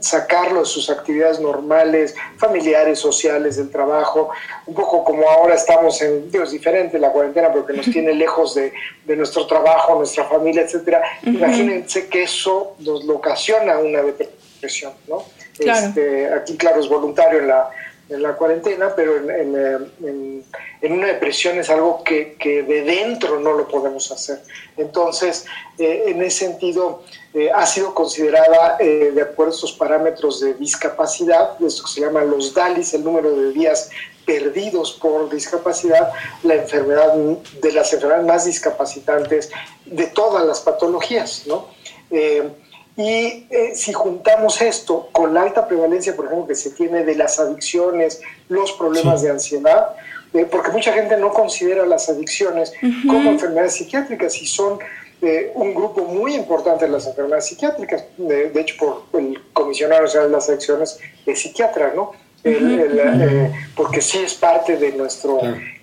sacarlo 0.00 0.60
de 0.60 0.66
sus 0.66 0.90
actividades 0.90 1.38
normales, 1.38 2.14
familiares, 2.38 2.98
sociales, 2.98 3.56
del 3.56 3.70
trabajo, 3.70 4.30
un 4.66 4.74
poco 4.74 5.04
como 5.04 5.28
ahora 5.28 5.54
estamos 5.54 6.00
en, 6.02 6.30
Dios, 6.30 6.50
diferente 6.50 6.98
la 6.98 7.12
cuarentena, 7.12 7.52
pero 7.52 7.66
que 7.66 7.74
nos 7.74 7.86
tiene 7.92 8.14
lejos 8.14 8.54
de, 8.54 8.72
de 9.04 9.16
nuestro 9.16 9.46
trabajo, 9.46 9.94
nuestra 9.96 10.24
familia, 10.24 10.62
etcétera. 10.62 11.02
Imagínense 11.22 12.08
que 12.08 12.24
eso 12.24 12.74
nos 12.80 13.04
lo 13.04 13.16
ocasiona 13.16 13.78
una 13.78 14.02
depresión 14.02 14.38
presión, 14.58 14.92
¿no? 15.08 15.24
Este, 15.58 16.32
aquí, 16.32 16.56
claro, 16.56 16.80
es 16.80 16.88
voluntario 16.88 17.40
en 17.40 17.48
la, 17.48 17.70
en 18.08 18.22
la 18.22 18.34
cuarentena, 18.34 18.94
pero 18.96 19.16
en, 19.16 19.30
en, 19.30 20.44
en, 20.80 20.92
una 20.92 21.08
depresión 21.08 21.58
es 21.58 21.68
algo 21.68 22.02
que, 22.02 22.36
que, 22.38 22.62
de 22.62 22.82
dentro 22.82 23.38
no 23.38 23.52
lo 23.52 23.68
podemos 23.68 24.10
hacer. 24.10 24.40
Entonces, 24.76 25.44
eh, 25.78 26.04
en 26.06 26.22
ese 26.22 26.46
sentido, 26.46 27.02
eh, 27.34 27.50
ha 27.54 27.66
sido 27.66 27.94
considerada, 27.94 28.76
eh, 28.80 29.12
de 29.14 29.22
acuerdo 29.22 29.52
a 29.52 29.54
estos 29.54 29.72
parámetros 29.72 30.40
de 30.40 30.54
discapacidad, 30.54 31.62
esto 31.62 31.84
que 31.84 31.90
se 31.90 32.00
llama 32.00 32.24
los 32.24 32.54
DALIs, 32.54 32.94
el 32.94 33.04
número 33.04 33.30
de 33.30 33.52
días 33.52 33.90
perdidos 34.24 34.92
por 34.92 35.28
discapacidad, 35.30 36.10
la 36.42 36.54
enfermedad 36.54 37.14
de 37.14 37.72
las 37.72 37.92
enfermedades 37.92 38.26
más 38.26 38.44
discapacitantes 38.44 39.50
de 39.86 40.06
todas 40.06 40.46
las 40.46 40.60
patologías, 40.60 41.44
¿no? 41.46 41.68
Y 42.98 43.46
eh, 43.48 43.72
si 43.74 43.92
juntamos 43.92 44.60
esto 44.60 45.08
con 45.12 45.32
la 45.32 45.42
alta 45.42 45.66
prevalencia, 45.66 46.14
por 46.14 46.26
ejemplo, 46.26 46.48
que 46.48 46.56
se 46.56 46.70
tiene 46.70 47.04
de 47.04 47.14
las 47.14 47.38
adicciones, 47.38 48.20
los 48.48 48.72
problemas 48.72 49.22
de 49.22 49.30
ansiedad, 49.30 49.94
eh, 50.34 50.44
porque 50.44 50.70
mucha 50.70 50.92
gente 50.92 51.16
no 51.16 51.32
considera 51.32 51.86
las 51.86 52.08
adicciones 52.10 52.72
como 53.06 53.30
enfermedades 53.30 53.74
psiquiátricas 53.74 54.42
y 54.42 54.46
son 54.46 54.78
un 55.54 55.74
grupo 55.74 56.02
muy 56.04 56.36
importante 56.36 56.84
de 56.84 56.92
las 56.92 57.06
enfermedades 57.06 57.46
psiquiátricas, 57.46 58.04
de, 58.16 58.52
hecho 58.54 58.76
por 58.76 59.20
el 59.20 59.40
comisionado 59.52 60.02
nacional 60.02 60.28
de 60.28 60.36
las 60.36 60.48
elecciones 60.48 61.00
de 61.26 61.34
psiquiatra, 61.34 61.92
¿no? 61.94 62.12
Eh, 62.44 63.52
porque 63.74 64.00
sí 64.00 64.18
es 64.18 64.34
parte 64.34 64.76
de 64.76 64.92
nuestro 64.92 65.40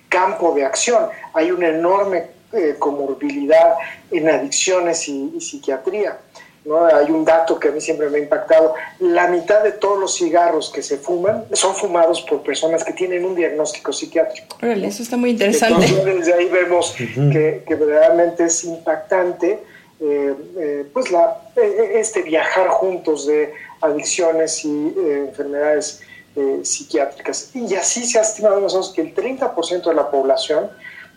campo 0.08 0.54
de 0.54 0.64
acción. 0.64 1.08
Hay 1.34 1.50
una 1.50 1.68
enorme 1.68 2.36
eh, 2.52 2.76
comorbilidad 2.78 3.74
en 4.10 4.28
adicciones 4.28 5.08
y, 5.08 5.40
psiquiatría. 5.40 6.18
¿No? 6.66 6.84
Hay 6.84 7.10
un 7.10 7.24
dato 7.24 7.58
que 7.58 7.68
a 7.68 7.70
mí 7.70 7.80
siempre 7.80 8.08
me 8.10 8.18
ha 8.18 8.20
impactado. 8.20 8.74
La 9.00 9.28
mitad 9.28 9.62
de 9.62 9.72
todos 9.72 9.98
los 9.98 10.16
cigarros 10.16 10.70
que 10.70 10.82
se 10.82 10.98
fuman 10.98 11.44
son 11.52 11.74
fumados 11.74 12.22
por 12.22 12.42
personas 12.42 12.84
que 12.84 12.92
tienen 12.92 13.24
un 13.24 13.34
diagnóstico 13.34 13.92
psiquiátrico. 13.92 14.56
eso 14.60 15.02
está 15.02 15.16
muy 15.16 15.30
interesante. 15.30 15.86
Entonces, 15.86 16.04
desde 16.04 16.34
ahí 16.34 16.48
vemos 16.48 16.94
que, 16.96 17.62
que, 17.66 17.74
verdaderamente 17.74 18.44
es 18.44 18.64
impactante 18.64 19.60
eh, 19.98 20.84
pues 20.92 21.10
la, 21.10 21.40
este 21.56 22.22
viajar 22.22 22.68
juntos 22.68 23.26
de 23.26 23.54
adicciones 23.80 24.62
y 24.64 24.94
enfermedades 24.98 26.02
eh, 26.36 26.60
psiquiátricas. 26.62 27.50
Y 27.54 27.74
así 27.76 28.04
se 28.04 28.18
ha 28.18 28.22
estimado 28.22 28.60
nosotros 28.60 28.92
que 28.94 29.00
el 29.00 29.14
30% 29.14 29.88
de 29.88 29.94
la 29.94 30.10
población 30.10 30.68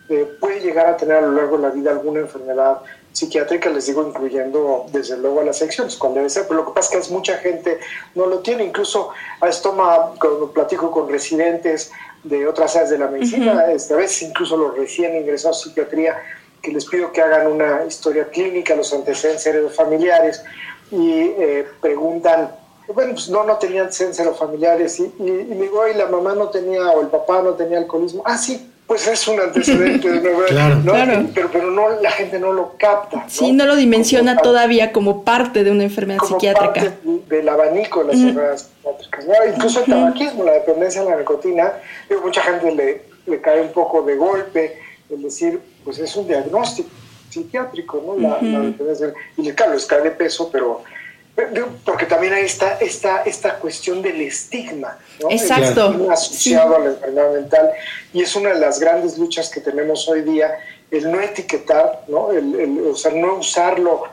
eh, 0.08 0.26
puede 0.40 0.60
llegar 0.60 0.86
a 0.86 0.96
tener 0.96 1.16
a 1.16 1.20
lo 1.20 1.32
largo 1.32 1.58
de 1.58 1.62
la 1.64 1.68
vida 1.68 1.90
alguna 1.90 2.20
enfermedad 2.20 2.78
psiquiátrica, 3.12 3.70
les 3.70 3.86
digo, 3.86 4.06
incluyendo 4.06 4.86
desde 4.92 5.16
luego 5.16 5.40
a 5.40 5.44
las 5.44 5.58
secciones, 5.58 5.96
cuando 5.96 6.18
debe 6.18 6.30
ser, 6.30 6.44
pero 6.46 6.60
lo 6.60 6.66
que 6.66 6.72
pasa 6.72 6.98
es 6.98 7.06
que 7.06 7.12
mucha 7.12 7.36
gente 7.38 7.80
no 8.14 8.26
lo 8.26 8.38
tiene, 8.40 8.64
incluso 8.64 9.10
a 9.40 9.48
esto 9.48 9.74
cuando 9.74 10.52
platico 10.52 10.90
con 10.90 11.08
residentes 11.08 11.90
de 12.24 12.46
otras 12.46 12.76
áreas 12.76 12.90
de 12.90 12.98
la 12.98 13.08
medicina, 13.08 13.70
esta 13.72 13.96
vez 13.96 14.22
incluso 14.22 14.56
los 14.56 14.76
recién 14.76 15.16
ingresados 15.16 15.60
a 15.60 15.64
psiquiatría, 15.64 16.16
que 16.62 16.72
les 16.72 16.84
pido 16.84 17.10
que 17.10 17.22
hagan 17.22 17.46
una 17.46 17.84
historia 17.86 18.28
clínica, 18.28 18.76
los 18.76 18.92
antecedentes 18.92 19.74
familiares, 19.74 20.42
y 20.90 21.20
eh, 21.38 21.66
preguntan 21.80 22.50
bueno, 22.92 23.12
pues 23.12 23.28
no, 23.28 23.44
no 23.44 23.56
tenían 23.56 23.86
los 23.86 24.38
familiares. 24.38 24.98
Y, 24.98 25.04
y, 25.18 25.30
y, 25.30 25.54
digo, 25.54 25.86
y 25.86 25.94
la 25.94 26.06
mamá 26.06 26.34
no 26.34 26.48
tenía, 26.48 26.90
o 26.90 27.00
el 27.00 27.08
papá 27.08 27.42
no 27.42 27.54
tenía 27.54 27.78
alcoholismo. 27.78 28.22
Ah, 28.26 28.36
sí, 28.36 28.69
pues 28.90 29.06
es 29.06 29.28
un 29.28 29.38
antecedente 29.38 30.10
de 30.10 30.20
nuevo. 30.20 30.40
claro. 30.48 30.80
claro. 30.82 31.28
Pero, 31.32 31.48
pero 31.52 31.70
no, 31.70 32.00
la 32.00 32.10
gente 32.10 32.40
no 32.40 32.52
lo 32.52 32.76
capta. 32.76 33.24
Sí, 33.28 33.52
no 33.52 33.64
lo 33.64 33.76
dimensiona 33.76 34.36
todavía 34.36 34.90
como 34.90 35.22
parte 35.22 35.62
de 35.62 35.70
una 35.70 35.84
enfermedad 35.84 36.18
como 36.18 36.40
psiquiátrica. 36.40 36.72
Parte 36.72 36.98
del 37.28 37.48
abanico 37.48 38.00
de 38.00 38.06
las 38.06 38.16
enfermedades 38.16 38.68
psiquiátricas. 38.82 39.26
Incluso 39.54 39.84
el 39.84 39.86
tabaquismo, 39.86 40.42
la 40.42 40.54
dependencia 40.54 41.02
a 41.02 41.04
la 41.04 41.16
nicotina, 41.18 41.72
digo, 42.08 42.22
mucha 42.22 42.42
gente 42.42 42.74
le, 42.74 43.02
le 43.26 43.40
cae 43.40 43.60
un 43.60 43.68
poco 43.68 44.02
de 44.02 44.16
golpe 44.16 44.76
el 45.08 45.22
decir, 45.22 45.60
pues 45.84 46.00
es 46.00 46.16
un 46.16 46.26
diagnóstico 46.26 46.90
psiquiátrico, 47.28 48.02
¿no? 48.04 48.18
La, 48.20 48.42
la 48.42 48.58
dependencia. 48.58 49.14
Y 49.36 49.52
claro, 49.52 49.74
les 49.74 49.86
cae 49.86 50.02
de 50.02 50.10
peso, 50.10 50.50
pero 50.50 50.82
porque 51.84 52.06
también 52.06 52.32
hay 52.32 52.44
esta, 52.44 52.78
esta, 52.78 53.22
esta 53.22 53.56
cuestión 53.56 54.02
del 54.02 54.20
estigma, 54.20 54.98
¿no? 55.20 55.30
Exacto. 55.30 56.08
asociado 56.10 56.76
a 56.76 56.78
la 56.80 56.90
enfermedad 56.90 57.32
mental 57.32 57.70
y 58.12 58.22
es 58.22 58.34
una 58.36 58.52
de 58.52 58.60
las 58.60 58.80
grandes 58.80 59.18
luchas 59.18 59.48
que 59.50 59.60
tenemos 59.60 60.08
hoy 60.08 60.22
día, 60.22 60.58
el 60.90 61.10
no 61.10 61.20
etiquetar, 61.20 62.04
¿no? 62.08 62.32
El, 62.32 62.82
o 62.90 62.96
sea, 62.96 63.12
no 63.12 63.36
usarlo 63.36 64.04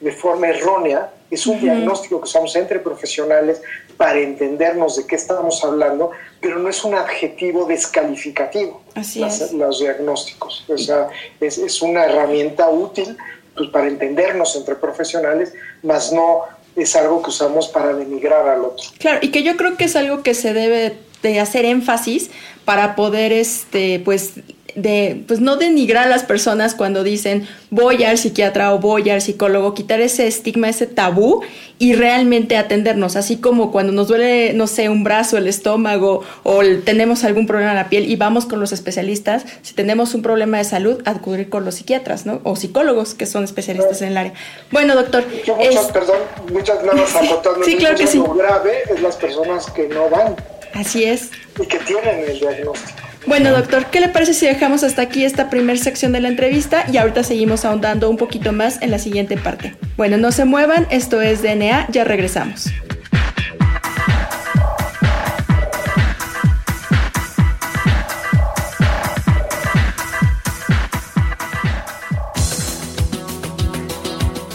de 0.00 0.12
forma 0.12 0.48
errónea, 0.48 1.10
es 1.30 1.46
un 1.46 1.60
diagnóstico 1.60 2.20
que 2.20 2.24
usamos 2.24 2.54
entre 2.56 2.78
profesionales 2.78 3.60
para 3.96 4.18
entendernos 4.20 4.96
de 4.96 5.06
qué 5.06 5.16
estamos 5.16 5.64
hablando, 5.64 6.10
pero 6.40 6.58
no 6.58 6.68
es 6.68 6.84
un 6.84 6.94
adjetivo 6.94 7.64
descalificativo, 7.66 8.82
Así 8.94 9.22
es. 9.22 9.52
los 9.52 9.80
diagnósticos. 9.80 10.64
O 10.68 10.78
sea, 10.78 11.08
es, 11.40 11.58
es 11.58 11.80
una 11.82 12.04
herramienta 12.04 12.68
útil 12.68 13.16
pues, 13.56 13.70
para 13.70 13.86
entendernos 13.86 14.56
entre 14.56 14.74
profesionales, 14.74 15.52
más 15.82 16.12
no 16.12 16.42
es 16.76 16.96
algo 16.96 17.22
que 17.22 17.30
usamos 17.30 17.68
para 17.68 17.92
denigrar 17.94 18.48
al 18.48 18.64
otro. 18.64 18.84
Claro, 18.98 19.18
y 19.22 19.30
que 19.30 19.42
yo 19.42 19.56
creo 19.56 19.76
que 19.76 19.84
es 19.84 19.96
algo 19.96 20.22
que 20.22 20.34
se 20.34 20.52
debe 20.52 20.96
de 21.22 21.40
hacer 21.40 21.64
énfasis 21.64 22.30
para 22.64 22.96
poder, 22.96 23.32
este, 23.32 24.00
pues, 24.00 24.34
de, 24.74 25.22
pues 25.26 25.40
no 25.40 25.56
denigrar 25.56 26.06
a 26.06 26.10
las 26.10 26.24
personas 26.24 26.74
cuando 26.74 27.04
dicen 27.04 27.46
voy 27.70 28.04
al 28.04 28.18
psiquiatra 28.18 28.74
o 28.74 28.78
voy 28.78 29.10
al 29.10 29.20
psicólogo, 29.20 29.74
quitar 29.74 30.00
ese 30.00 30.26
estigma, 30.26 30.68
ese 30.68 30.86
tabú 30.86 31.42
y 31.78 31.94
realmente 31.94 32.56
atendernos, 32.56 33.16
así 33.16 33.36
como 33.36 33.72
cuando 33.72 33.92
nos 33.92 34.08
duele, 34.08 34.52
no 34.52 34.66
sé, 34.66 34.88
un 34.88 35.04
brazo, 35.04 35.36
el 35.38 35.48
estómago 35.48 36.22
o 36.42 36.62
tenemos 36.84 37.24
algún 37.24 37.46
problema 37.46 37.72
en 37.72 37.76
la 37.76 37.88
piel 37.88 38.08
y 38.10 38.16
vamos 38.16 38.46
con 38.46 38.60
los 38.60 38.72
especialistas, 38.72 39.44
si 39.62 39.74
tenemos 39.74 40.14
un 40.14 40.22
problema 40.22 40.58
de 40.58 40.64
salud, 40.64 41.02
acudir 41.04 41.48
con 41.48 41.64
los 41.64 41.76
psiquiatras, 41.76 42.26
¿no? 42.26 42.40
O 42.44 42.56
psicólogos 42.56 43.14
que 43.14 43.26
son 43.26 43.44
especialistas 43.44 44.02
en 44.02 44.08
el 44.08 44.16
área. 44.16 44.32
Bueno, 44.70 44.94
doctor. 44.94 45.24
Muchas, 45.56 45.86
perdón, 45.92 46.18
muchas 46.52 46.84
nada 46.84 47.04
sí, 47.64 47.76
claro 47.76 47.96
que 47.96 48.06
sí. 48.06 48.18
Lo 48.18 48.34
grave 48.34 48.82
es 48.90 49.00
las 49.00 49.16
personas 49.16 49.70
que 49.70 49.88
no 49.88 50.08
van. 50.08 50.36
Así 50.74 51.04
es. 51.04 51.30
Y 51.60 51.66
que 51.66 51.78
tienen 51.78 52.20
el 52.28 52.38
diagnóstico. 52.38 53.13
Bueno, 53.26 53.52
doctor, 53.52 53.86
¿qué 53.86 54.00
le 54.00 54.10
parece 54.10 54.34
si 54.34 54.46
dejamos 54.46 54.84
hasta 54.84 55.00
aquí 55.00 55.24
esta 55.24 55.48
primera 55.48 55.78
sección 55.78 56.12
de 56.12 56.20
la 56.20 56.28
entrevista 56.28 56.84
y 56.92 56.98
ahorita 56.98 57.24
seguimos 57.24 57.64
ahondando 57.64 58.10
un 58.10 58.18
poquito 58.18 58.52
más 58.52 58.82
en 58.82 58.90
la 58.90 58.98
siguiente 58.98 59.38
parte? 59.38 59.74
Bueno, 59.96 60.18
no 60.18 60.30
se 60.30 60.44
muevan, 60.44 60.86
esto 60.90 61.22
es 61.22 61.42
DNA, 61.42 61.88
ya 61.90 62.04
regresamos. 62.04 62.66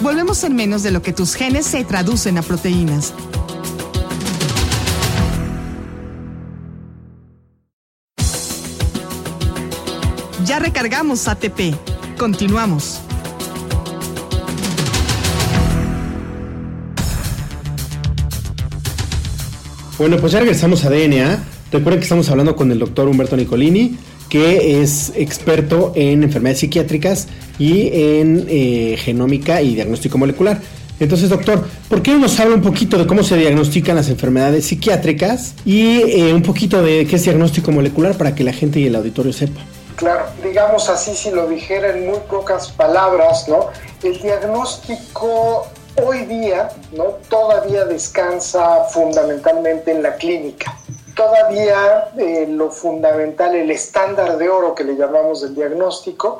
Volvemos 0.01 0.43
en 0.43 0.55
menos 0.55 0.83
de 0.83 0.91
lo 0.91 1.01
que 1.01 1.11
tus 1.11 1.33
genes 1.33 1.65
se 1.65 1.83
traducen 1.83 2.37
a 2.37 2.43
proteínas. 2.43 3.13
Recargamos 10.59 11.29
ATP. 11.29 11.73
Continuamos. 12.17 12.99
Bueno, 19.97 20.17
pues 20.17 20.33
ya 20.33 20.39
regresamos 20.39 20.83
a 20.83 20.89
DNA. 20.89 21.43
Recuerden 21.71 21.99
que 21.99 22.03
estamos 22.03 22.29
hablando 22.29 22.57
con 22.57 22.71
el 22.73 22.79
doctor 22.79 23.07
Humberto 23.07 23.37
Nicolini, 23.37 23.97
que 24.27 24.81
es 24.81 25.13
experto 25.15 25.93
en 25.95 26.23
enfermedades 26.23 26.59
psiquiátricas 26.59 27.29
y 27.57 27.87
en 27.93 28.45
eh, 28.49 28.97
genómica 28.99 29.61
y 29.61 29.75
diagnóstico 29.75 30.17
molecular. 30.17 30.61
Entonces, 30.99 31.29
doctor, 31.29 31.65
¿por 31.87 32.01
qué 32.01 32.11
no 32.11 32.19
nos 32.19 32.37
habla 32.37 32.55
un 32.55 32.61
poquito 32.61 32.97
de 32.97 33.07
cómo 33.07 33.23
se 33.23 33.37
diagnostican 33.37 33.95
las 33.95 34.09
enfermedades 34.09 34.65
psiquiátricas 34.65 35.55
y 35.65 36.01
eh, 36.01 36.33
un 36.33 36.41
poquito 36.41 36.83
de 36.83 37.05
qué 37.05 37.15
es 37.15 37.23
diagnóstico 37.23 37.71
molecular 37.71 38.17
para 38.17 38.35
que 38.35 38.43
la 38.43 38.51
gente 38.51 38.81
y 38.81 38.87
el 38.87 38.95
auditorio 38.95 39.31
sepa? 39.31 39.61
Claro, 39.99 40.27
digamos 40.41 40.87
así, 40.87 41.13
si 41.13 41.29
lo 41.29 41.45
dijera 41.45 41.89
en 41.89 42.07
muy 42.07 42.19
pocas 42.19 42.71
palabras, 42.71 43.49
¿no? 43.49 43.67
El 44.01 44.17
diagnóstico 44.21 45.67
hoy 46.01 46.19
día, 46.19 46.69
¿no? 46.93 47.17
Todavía 47.27 47.83
descansa 47.83 48.85
fundamentalmente 48.85 49.91
en 49.91 50.01
la 50.01 50.15
clínica. 50.15 50.73
Todavía 51.17 52.11
eh, 52.17 52.47
lo 52.47 52.71
fundamental, 52.71 53.53
el 53.55 53.71
estándar 53.71 54.37
de 54.37 54.47
oro 54.47 54.73
que 54.73 54.85
le 54.85 54.95
llamamos 54.95 55.41
del 55.41 55.53
diagnóstico, 55.53 56.39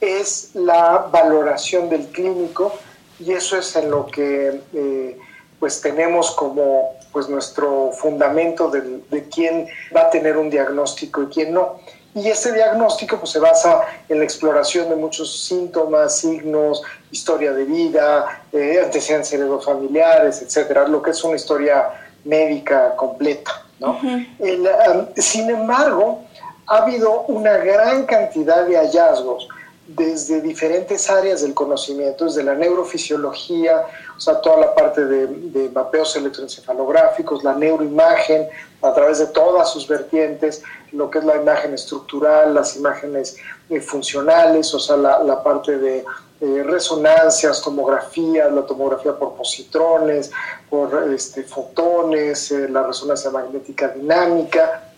es 0.00 0.50
la 0.54 1.08
valoración 1.10 1.88
del 1.88 2.06
clínico 2.12 2.72
y 3.18 3.32
eso 3.32 3.58
es 3.58 3.74
en 3.74 3.90
lo 3.90 4.06
que 4.06 4.60
eh, 4.72 5.18
pues 5.58 5.80
tenemos 5.80 6.30
como 6.30 6.90
pues 7.10 7.28
nuestro 7.28 7.90
fundamento 7.90 8.70
de, 8.70 9.00
de 9.10 9.28
quién 9.28 9.66
va 9.94 10.02
a 10.02 10.10
tener 10.10 10.36
un 10.36 10.48
diagnóstico 10.48 11.24
y 11.24 11.26
quién 11.26 11.52
no. 11.52 11.80
Y 12.14 12.28
ese 12.28 12.52
diagnóstico 12.52 13.18
pues, 13.18 13.30
se 13.30 13.38
basa 13.38 13.82
en 14.08 14.18
la 14.18 14.24
exploración 14.24 14.88
de 14.88 14.96
muchos 14.96 15.44
síntomas, 15.44 16.18
signos, 16.18 16.82
historia 17.10 17.52
de 17.52 17.64
vida, 17.64 18.42
eh, 18.52 18.80
antecedentes 18.82 19.64
familiares, 19.64 20.42
etcétera, 20.42 20.88
lo 20.88 21.00
que 21.00 21.10
es 21.10 21.22
una 21.22 21.36
historia 21.36 21.88
médica 22.24 22.96
completa. 22.96 23.64
¿no? 23.78 23.98
Um, 24.00 25.06
sin 25.16 25.50
embargo, 25.50 26.24
ha 26.66 26.78
habido 26.78 27.22
una 27.22 27.56
gran 27.58 28.04
cantidad 28.06 28.66
de 28.66 28.76
hallazgos 28.76 29.48
desde 29.96 30.40
diferentes 30.40 31.10
áreas 31.10 31.42
del 31.42 31.52
conocimiento, 31.52 32.24
desde 32.26 32.44
la 32.44 32.54
neurofisiología, 32.54 33.86
o 34.16 34.20
sea, 34.20 34.40
toda 34.40 34.58
la 34.58 34.74
parte 34.74 35.04
de, 35.04 35.68
mapeos 35.70 36.14
electroencefalográficos, 36.16 37.42
la 37.42 37.54
neuroimagen, 37.54 38.48
a 38.82 38.94
través 38.94 39.18
de 39.18 39.26
todas 39.26 39.70
sus 39.70 39.88
vertientes, 39.88 40.62
lo 40.92 41.10
que 41.10 41.18
es 41.18 41.24
la 41.24 41.36
imagen 41.36 41.74
estructural, 41.74 42.54
las 42.54 42.76
imágenes 42.76 43.36
eh, 43.68 43.80
funcionales, 43.80 44.72
o 44.74 44.78
sea, 44.78 44.96
la, 44.96 45.42
parte 45.42 45.76
de 45.76 46.04
eh, 46.40 46.62
resonancias, 46.64 47.60
tomografía, 47.60 48.48
la 48.48 48.62
tomografía 48.62 49.12
por 49.18 49.34
positrones, 49.34 50.30
por 50.68 51.12
este, 51.12 51.42
fotones, 51.42 52.50
eh, 52.52 52.68
la 52.68 52.84
resonancia 52.84 53.30
magnética 53.30 53.88
dinámica. 53.88 54.92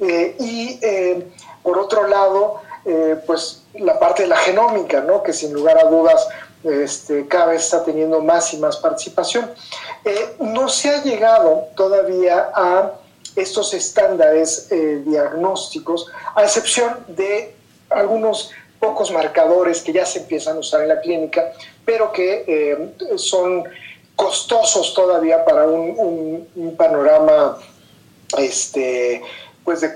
y 0.00 0.78
por 1.62 1.78
otro 1.78 2.06
lado, 2.06 2.60
pues 3.26 3.63
la 3.74 3.98
parte 3.98 4.22
de 4.22 4.28
la 4.28 4.36
genómica, 4.36 5.00
¿no? 5.00 5.22
que 5.22 5.32
sin 5.32 5.52
lugar 5.52 5.78
a 5.78 5.88
dudas 5.88 6.26
este, 6.64 7.26
cada 7.26 7.46
vez 7.46 7.64
está 7.64 7.84
teniendo 7.84 8.20
más 8.20 8.54
y 8.54 8.58
más 8.58 8.76
participación. 8.78 9.50
Eh, 10.04 10.36
no 10.38 10.68
se 10.68 10.90
ha 10.90 11.02
llegado 11.02 11.68
todavía 11.76 12.50
a 12.54 12.92
estos 13.36 13.74
estándares 13.74 14.68
eh, 14.70 15.02
diagnósticos, 15.04 16.06
a 16.34 16.42
excepción 16.42 17.04
de 17.08 17.54
algunos 17.90 18.50
pocos 18.78 19.10
marcadores 19.10 19.82
que 19.82 19.92
ya 19.92 20.06
se 20.06 20.20
empiezan 20.20 20.56
a 20.56 20.60
usar 20.60 20.82
en 20.82 20.88
la 20.88 21.00
clínica, 21.00 21.52
pero 21.84 22.12
que 22.12 22.44
eh, 22.46 23.16
son 23.16 23.64
costosos 24.16 24.94
todavía 24.94 25.44
para 25.44 25.66
un, 25.66 26.48
un 26.54 26.76
panorama 26.76 27.58
este, 28.38 29.22
pues 29.64 29.80
de, 29.80 29.94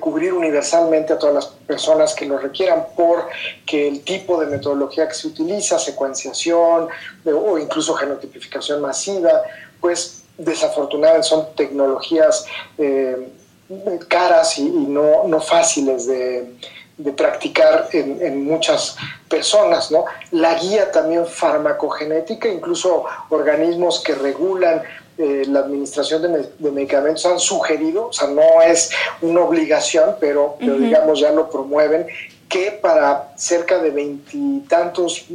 cubrir 0.00 0.32
universalmente 0.32 1.12
a 1.12 1.18
todas 1.18 1.34
las 1.34 1.46
personas 1.46 2.12
que 2.12 2.26
lo 2.26 2.38
requieran 2.38 2.88
porque 2.96 3.86
el 3.86 4.02
tipo 4.02 4.40
de 4.40 4.46
metodología 4.46 5.06
que 5.06 5.14
se 5.14 5.28
utiliza, 5.28 5.78
secuenciación 5.78 6.88
o 7.24 7.58
incluso 7.58 7.94
genotipificación 7.94 8.80
masiva, 8.80 9.42
pues 9.80 10.24
desafortunadamente 10.36 11.28
son 11.28 11.54
tecnologías 11.54 12.46
eh, 12.76 13.28
caras 14.08 14.58
y, 14.58 14.68
no, 14.68 15.24
no, 15.28 15.40
fáciles 15.40 16.06
de, 16.06 16.54
de 16.98 17.12
practicar 17.12 17.88
en, 17.92 18.20
en, 18.20 18.44
muchas 18.44 18.96
personas. 19.28 19.90
¿no? 19.92 20.04
La 20.32 20.54
guía 20.54 20.90
también 20.90 21.26
farmacogenética, 21.26 22.48
incluso 22.48 23.04
organismos 23.30 24.02
que 24.02 24.14
regulan 24.14 24.82
eh, 25.16 25.44
la 25.46 25.60
administración 25.60 26.22
de, 26.22 26.70
medicamentos 26.70 27.24
han 27.26 27.38
sugerido, 27.38 28.08
o 28.08 28.12
sea, 28.12 28.28
no 28.28 28.62
es 28.62 28.90
una 29.22 29.42
obligación, 29.42 30.16
pero, 30.18 30.56
digamos 30.60 31.20
ya 31.20 31.30
lo 31.30 31.48
promueven, 31.48 32.06
que 32.48 32.72
para 32.72 33.32
cerca 33.36 33.78
de 33.78 33.90
veintitantos 33.90 35.26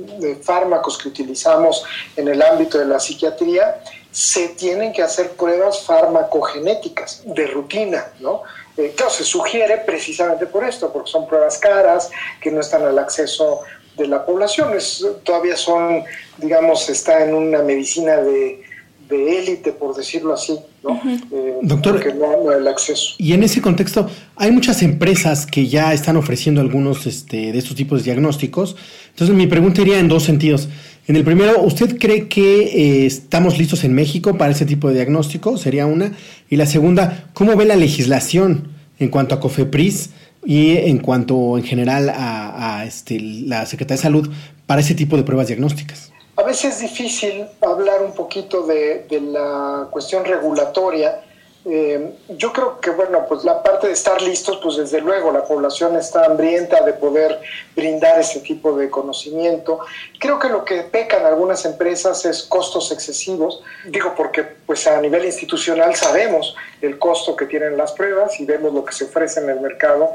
fármacos 0.41 0.97
que 0.97 1.09
utilizamos 1.09 1.83
en 2.15 2.27
el 2.27 2.41
ámbito 2.41 2.77
de 2.77 2.85
la 2.85 2.99
psiquiatría, 2.99 3.81
se 4.11 4.49
tienen 4.49 4.91
que 4.91 5.01
hacer 5.01 5.31
pruebas 5.31 5.81
farmacogenéticas 5.83 7.21
de 7.25 7.47
rutina, 7.47 8.07
¿no? 8.19 8.41
Eh, 8.75 8.93
claro, 8.95 9.11
se 9.11 9.23
sugiere 9.23 9.77
precisamente 9.77 10.45
por 10.45 10.63
esto, 10.63 10.91
porque 10.91 11.11
son 11.11 11.27
pruebas 11.27 11.57
caras, 11.57 12.09
que 12.41 12.51
no 12.51 12.61
están 12.61 12.83
al 12.83 12.97
acceso 12.97 13.61
de 13.95 14.07
la 14.07 14.25
población, 14.25 14.75
es, 14.75 15.05
todavía 15.23 15.55
son, 15.55 16.03
digamos, 16.37 16.89
está 16.89 17.23
en 17.23 17.33
una 17.33 17.61
medicina 17.61 18.17
de, 18.17 18.63
de 19.09 19.39
élite, 19.39 19.71
por 19.71 19.95
decirlo 19.95 20.33
así, 20.33 20.57
¿no? 20.83 21.01
Eh, 21.31 21.57
Doctor, 21.63 21.99
que 21.99 22.13
no, 22.13 22.51
el 22.51 22.67
acceso. 22.67 23.15
Y 23.17 23.33
en 23.33 23.43
ese 23.43 23.59
contexto, 23.61 24.07
hay 24.35 24.51
muchas 24.51 24.83
empresas 24.83 25.47
que 25.47 25.67
ya 25.67 25.93
están 25.93 26.15
ofreciendo 26.15 26.61
algunos 26.61 27.07
este, 27.07 27.51
de 27.51 27.57
estos 27.57 27.75
tipos 27.75 27.99
de 27.99 28.05
diagnósticos. 28.05 28.75
Entonces, 29.09 29.35
mi 29.35 29.47
pregunta 29.47 29.81
iría 29.81 29.99
en 29.99 30.07
dos 30.07 30.23
sentidos. 30.23 30.69
En 31.07 31.15
el 31.15 31.23
primero, 31.23 31.61
¿usted 31.63 31.97
cree 31.97 32.27
que 32.27 32.61
eh, 32.61 33.05
estamos 33.07 33.57
listos 33.57 33.83
en 33.83 33.93
México 33.93 34.37
para 34.37 34.51
ese 34.51 34.65
tipo 34.65 34.89
de 34.89 34.93
diagnóstico? 34.93 35.57
Sería 35.57 35.87
una. 35.87 36.13
Y 36.49 36.55
la 36.57 36.67
segunda, 36.67 37.29
¿cómo 37.33 37.55
ve 37.55 37.65
la 37.65 37.75
legislación 37.75 38.67
en 38.99 39.09
cuanto 39.09 39.33
a 39.33 39.39
COFEPRIS 39.39 40.11
y 40.45 40.77
en 40.77 40.99
cuanto 40.99 41.57
en 41.57 41.63
general 41.63 42.09
a, 42.09 42.79
a 42.79 42.85
este, 42.85 43.19
la 43.19 43.65
Secretaría 43.65 43.97
de 43.97 44.03
Salud 44.03 44.29
para 44.67 44.81
ese 44.81 44.93
tipo 44.93 45.17
de 45.17 45.23
pruebas 45.23 45.47
diagnósticas? 45.47 46.08
A 46.39 46.43
veces 46.43 46.75
es 46.75 46.79
difícil 46.79 47.45
hablar 47.59 48.01
un 48.01 48.13
poquito 48.13 48.65
de, 48.65 49.05
la 49.21 49.87
cuestión 49.91 50.23
regulatoria. 50.23 51.19
Eh, 51.65 52.13
yo 52.29 52.53
creo 52.53 52.79
que, 52.79 52.91
bueno, 52.91 53.25
pues 53.27 53.43
la 53.43 53.61
parte 53.61 53.87
de 53.87 53.93
estar 53.93 54.21
listos, 54.21 54.57
pues 54.63 54.77
desde 54.77 55.01
luego 55.01 55.33
la 55.33 55.43
población 55.43 55.97
está 55.97 56.23
hambrienta 56.23 56.81
de 56.85 56.93
poder 56.93 57.41
brindar 57.75 58.17
ese 58.21 58.39
tipo 58.39 58.71
de 58.77 58.89
conocimiento. 58.89 59.81
Creo 60.17 60.39
que 60.39 60.47
lo 60.47 60.63
que 60.63 60.83
pecan 60.83 61.25
algunas 61.25 61.65
empresas 61.65 62.23
es 62.23 62.43
costos 62.43 62.93
excesivos. 62.93 63.61
Digo 63.87 64.13
porque, 64.15 64.43
pues 64.65 64.87
a 64.87 65.01
nivel 65.01 65.25
institucional 65.25 65.93
sabemos 65.95 66.55
el 66.81 66.97
costo 66.97 67.35
que 67.35 67.47
tienen 67.47 67.75
las 67.75 67.91
pruebas 67.91 68.39
y 68.39 68.45
vemos 68.45 68.73
lo 68.73 68.85
que 68.85 68.93
se 68.93 69.03
ofrece 69.03 69.41
en 69.41 69.49
el 69.49 69.59
mercado 69.59 70.11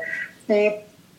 y 0.49 0.71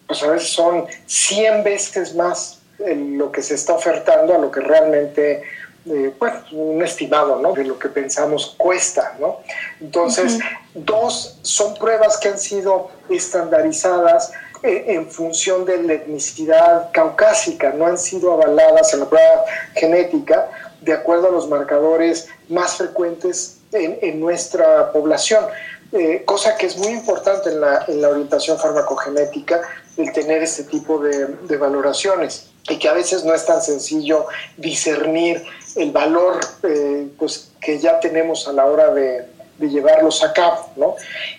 pues 0.08 0.24
a 0.24 0.32
veces 0.32 0.50
son 0.50 0.86
100 1.06 1.64
veces 1.64 2.16
más 2.16 2.65
lo 2.80 3.32
que 3.32 3.42
se 3.42 3.56
está 3.56 3.74
ofertando 3.74 4.36
a 4.36 4.38
lo 4.38 4.52
que 4.52 4.60
realmente, 4.60 5.44
eh, 5.86 6.14
bueno, 6.20 6.40
un 6.52 6.84
estimado, 6.84 7.40
¿no? 7.40 7.54
De 7.54 7.64
lo 7.64 7.80
que 7.80 7.90
pensamos 7.90 8.56
cuesta, 8.58 9.16
¿no? 9.20 9.40
Entonces, 9.80 10.40
dos 10.74 11.40
son 11.42 11.74
pruebas 11.76 12.18
que 12.18 12.30
han 12.30 12.40
sido 12.40 12.90
estandarizadas 13.10 14.32
eh, 14.64 14.86
en 14.88 15.10
función 15.10 15.64
de 15.66 15.84
la 15.84 15.94
etnicidad 15.94 16.90
caucásica, 16.92 17.72
no 17.72 17.86
han 17.86 17.98
sido 17.98 18.34
avaladas 18.34 18.94
en 18.94 19.02
la 19.02 19.06
prueba 19.06 19.46
genética 19.76 20.50
de 20.82 20.94
acuerdo 20.94 21.30
a 21.30 21.32
los 21.32 21.48
marcadores 21.48 22.28
más 22.50 22.76
frecuentes 22.76 23.58
en, 23.72 24.20
nuestra 24.20 24.92
población. 24.92 25.46
Eh, 25.92 26.24
cosa 26.26 26.56
que 26.58 26.66
es 26.66 26.78
muy 26.78 26.90
importante 26.94 27.50
en 27.50 27.62
la, 27.62 27.86
en 27.88 28.02
la, 28.02 28.10
orientación 28.10 28.58
farmacogenética, 28.58 29.62
el 29.98 30.12
tener 30.12 30.44
este 30.44 30.64
tipo 30.64 31.00
de, 31.00 31.28
de 31.28 31.58
valoraciones 31.58 32.50
y 32.70 32.80
que 32.80 32.90
a 32.90 32.94
veces 32.94 33.24
no 33.24 33.34
es 33.34 33.46
tan 33.46 33.62
sencillo 33.62 34.26
discernir 34.58 35.44
el 35.76 35.92
valor 35.92 36.40
eh, 36.64 37.08
pues, 37.18 37.52
que 37.62 37.80
ya 37.80 38.00
tenemos 38.00 38.48
a 38.48 38.54
la 38.54 38.66
hora 38.66 38.92
de, 38.92 39.26
de, 39.58 39.70
llevarlos 39.70 40.24
a 40.24 40.34
cabo. 40.34 40.70
¿no? 40.76 40.96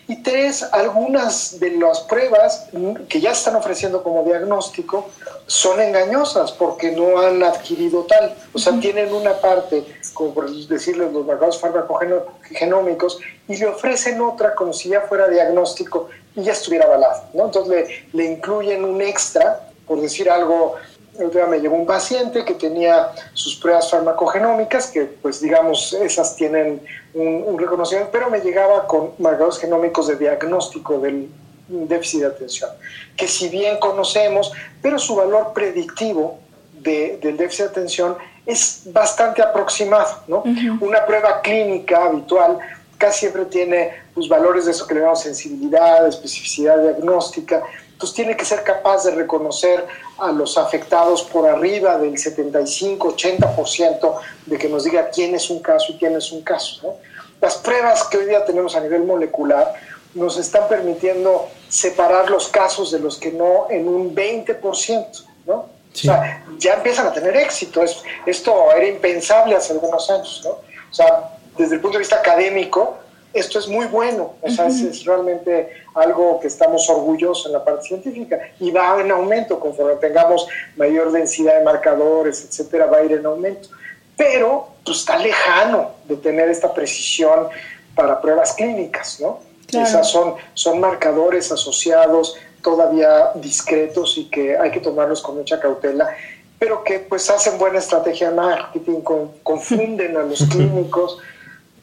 Y 0.06 0.22
tres, 0.22 0.62
algunas 0.62 1.58
de 1.58 1.70
las 1.72 2.00
pruebas 2.00 2.68
que 3.08 3.20
ya 3.20 3.32
están 3.32 3.56
ofreciendo 3.56 4.02
como 4.02 4.22
diagnóstico 4.24 5.08
son 5.46 5.80
engañosas 5.80 6.52
porque 6.52 6.92
no 6.92 7.18
han 7.18 7.42
adquirido 7.42 8.04
tal. 8.04 8.34
O 8.52 8.58
sea, 8.58 8.78
tienen 8.78 9.12
una 9.12 9.34
parte, 9.40 9.84
como 10.12 10.34
por 10.34 10.50
decirles 10.50 11.12
los 11.12 11.26
marcadores 11.26 11.58
farmacogenómicos, 11.58 13.18
y 13.48 13.56
le 13.56 13.66
ofrecen 13.66 14.20
otra 14.20 14.54
como 14.54 14.72
si 14.72 14.90
ya 14.90 15.02
fuera 15.02 15.28
diagnóstico 15.28 16.08
y 16.36 16.42
ya 16.42 16.52
estuviera 16.52 16.84
avalado. 16.84 17.24
¿no? 17.34 17.46
Entonces 17.46 17.88
le, 18.12 18.24
le 18.24 18.32
incluyen 18.32 18.84
un 18.84 19.02
extra, 19.02 19.68
por 19.86 20.00
decir 20.00 20.30
algo 20.30 20.76
el 21.18 21.30
día 21.30 21.46
me 21.46 21.58
llegó 21.58 21.76
un 21.76 21.86
paciente 21.86 22.44
que 22.44 22.54
tenía 22.54 23.10
sus 23.32 23.56
pruebas 23.56 23.90
farmacogenómicas, 23.90 24.88
que 24.88 25.02
pues 25.04 25.40
digamos 25.40 25.92
esas 25.94 26.36
tienen 26.36 26.80
un, 27.14 27.58
reconocimiento, 27.58 28.10
pero 28.12 28.30
me 28.30 28.40
llegaba 28.40 28.86
con 28.86 29.12
marcadores 29.18 29.58
genómicos 29.58 30.08
de 30.08 30.16
diagnóstico 30.16 30.98
del 30.98 31.28
déficit 31.68 32.20
de 32.20 32.26
atención, 32.26 32.70
que 33.16 33.26
si 33.26 33.48
bien 33.48 33.78
conocemos, 33.78 34.52
pero 34.82 34.98
su 34.98 35.16
valor 35.16 35.52
predictivo 35.52 36.38
del 36.80 37.36
déficit 37.36 37.66
de 37.66 37.70
atención 37.70 38.16
es 38.44 38.82
bastante 38.92 39.42
aproximado, 39.42 40.22
¿no? 40.28 40.44
Una 40.80 41.04
prueba 41.04 41.40
clínica 41.40 42.04
habitual 42.04 42.58
casi 42.96 43.20
siempre 43.20 43.46
tiene 43.46 44.05
pues, 44.16 44.28
valores 44.28 44.64
de 44.64 44.70
eso 44.70 44.86
que 44.86 44.94
le 44.94 45.00
llamamos 45.00 45.20
sensibilidad, 45.20 46.08
especificidad 46.08 46.78
diagnóstica, 46.78 47.62
entonces 47.92 48.16
tiene 48.16 48.34
que 48.34 48.46
ser 48.46 48.64
capaz 48.64 49.04
de 49.04 49.10
reconocer 49.10 49.84
a 50.18 50.32
los 50.32 50.56
afectados 50.56 51.22
por 51.22 51.46
arriba 51.46 51.98
del 51.98 52.14
75-80% 52.14 54.14
de 54.46 54.58
que 54.58 54.70
nos 54.70 54.84
diga 54.84 55.10
quién 55.10 55.34
es 55.34 55.50
un 55.50 55.60
caso 55.60 55.92
y 55.92 55.98
quién 55.98 56.16
es 56.16 56.32
un 56.32 56.40
caso. 56.40 56.96
Las 57.42 57.58
pruebas 57.58 58.04
que 58.04 58.16
hoy 58.16 58.24
día 58.24 58.42
tenemos 58.46 58.74
a 58.74 58.80
nivel 58.80 59.04
molecular 59.04 59.74
nos 60.14 60.38
están 60.38 60.66
permitiendo 60.66 61.48
separar 61.68 62.30
los 62.30 62.48
casos 62.48 62.90
de 62.90 62.98
los 62.98 63.18
que 63.18 63.32
no 63.32 63.66
en 63.68 63.86
un 63.86 64.14
20%. 64.14 65.24
¿no? 65.44 65.54
O 65.54 65.68
sea, 65.92 66.42
ya 66.58 66.74
empiezan 66.74 67.06
a 67.06 67.12
tener 67.12 67.36
éxito. 67.36 67.82
esto 68.24 68.72
era 68.72 68.86
impensable 68.86 69.56
hace 69.56 69.74
algunos 69.74 70.08
años. 70.08 70.40
¿no? 70.42 70.50
O 70.50 70.94
sea, 70.94 71.32
desde 71.58 71.74
el 71.74 71.82
punto 71.82 71.98
de 71.98 72.00
vista 72.00 72.16
académico, 72.16 72.96
esto 73.38 73.58
es 73.58 73.68
muy 73.68 73.86
bueno, 73.86 74.34
o 74.40 74.50
sea, 74.50 74.66
es, 74.66 75.04
realmente 75.04 75.70
algo 75.94 76.40
que 76.40 76.48
estamos 76.48 76.88
orgullosos 76.88 77.46
en 77.46 77.52
la 77.52 77.64
parte 77.64 77.88
científica 77.88 78.38
y 78.60 78.70
va 78.70 79.00
en 79.00 79.10
aumento 79.10 79.58
conforme 79.60 79.96
tengamos 79.96 80.46
mayor 80.76 81.12
densidad 81.12 81.58
de 81.58 81.64
marcadores, 81.64 82.44
etcétera, 82.44 82.86
va 82.86 82.98
a 82.98 83.04
ir 83.04 83.12
en 83.12 83.26
aumento. 83.26 83.68
Pero 84.16 84.68
pues, 84.84 84.98
está 84.98 85.18
lejano 85.18 85.92
de 86.04 86.16
tener 86.16 86.48
esta 86.48 86.72
precisión 86.72 87.48
para 87.94 88.20
pruebas 88.20 88.52
clínicas, 88.54 89.20
¿no? 89.20 89.40
Esas 89.72 90.08
son, 90.08 90.34
son 90.54 90.78
marcadores 90.78 91.50
asociados 91.50 92.36
todavía 92.62 93.32
discretos 93.34 94.16
y 94.16 94.30
que 94.30 94.56
hay 94.56 94.70
que 94.70 94.80
tomarlos 94.80 95.20
con 95.20 95.36
mucha 95.36 95.58
cautela 95.58 96.14
pero 96.58 96.82
que 96.84 97.00
pues 97.00 97.28
hacen 97.30 97.58
buena 97.58 97.78
estrategia 97.78 98.30
de 98.30 98.36
marketing, 98.36 99.00
confunden 99.42 100.16
a 100.16 100.22
los 100.22 100.42
clínicos 100.44 101.18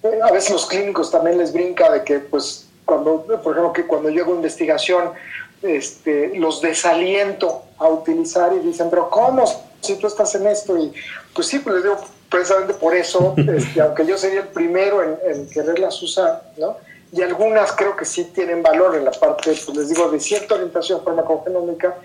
a 0.04 0.32
veces 0.32 0.52
los 0.52 0.66
clínicos 0.66 1.12
también 1.12 1.38
les 1.38 1.54
brinca 1.54 1.92
de 1.92 2.04
que, 2.04 2.20
pues, 2.20 2.68
cuando, 2.86 3.24
por 3.24 3.54
ejemplo, 3.54 3.74
que 3.74 3.88
cuando 3.88 4.10
yo 4.10 4.24
hago 4.24 4.36
investigación, 4.36 5.12
este, 5.62 6.38
los 6.38 6.62
desaliento 6.62 7.64
a 7.78 7.88
utilizar 7.88 8.52
y 8.54 8.60
dicen, 8.60 8.90
pero 8.90 9.10
¿cómo? 9.10 9.46
Si 9.80 9.96
tú 9.96 10.08
estás 10.08 10.36
en 10.36 10.48
esto 10.48 10.78
y 10.78 10.94
pues 11.34 11.48
sí, 11.48 11.60
pues 11.60 11.76
les 11.76 11.84
digo, 11.86 11.98
precisamente 12.30 12.74
por 12.74 12.94
eso, 12.94 13.34
este, 13.38 13.82
aunque 13.82 14.06
yo 14.06 14.18
sería 14.18 14.42
el 14.42 14.48
primero 14.50 15.02
en, 15.02 15.18
en, 15.26 15.50
quererlas 15.50 16.02
usar, 16.02 16.52
¿no? 16.58 16.78
Y 17.14 17.22
algunas 17.22 17.72
creo 17.74 17.96
que 17.96 18.06
sí 18.06 18.26
tienen 18.26 18.64
valor 18.64 18.96
en 18.96 19.06
la 19.06 19.12
parte, 19.12 19.56
pues 19.66 19.78
les 19.78 19.90
digo, 19.90 20.10
de 20.10 20.20
cierta 20.20 20.56
orientación 20.56 21.02
farmacogenómica, 21.04 21.96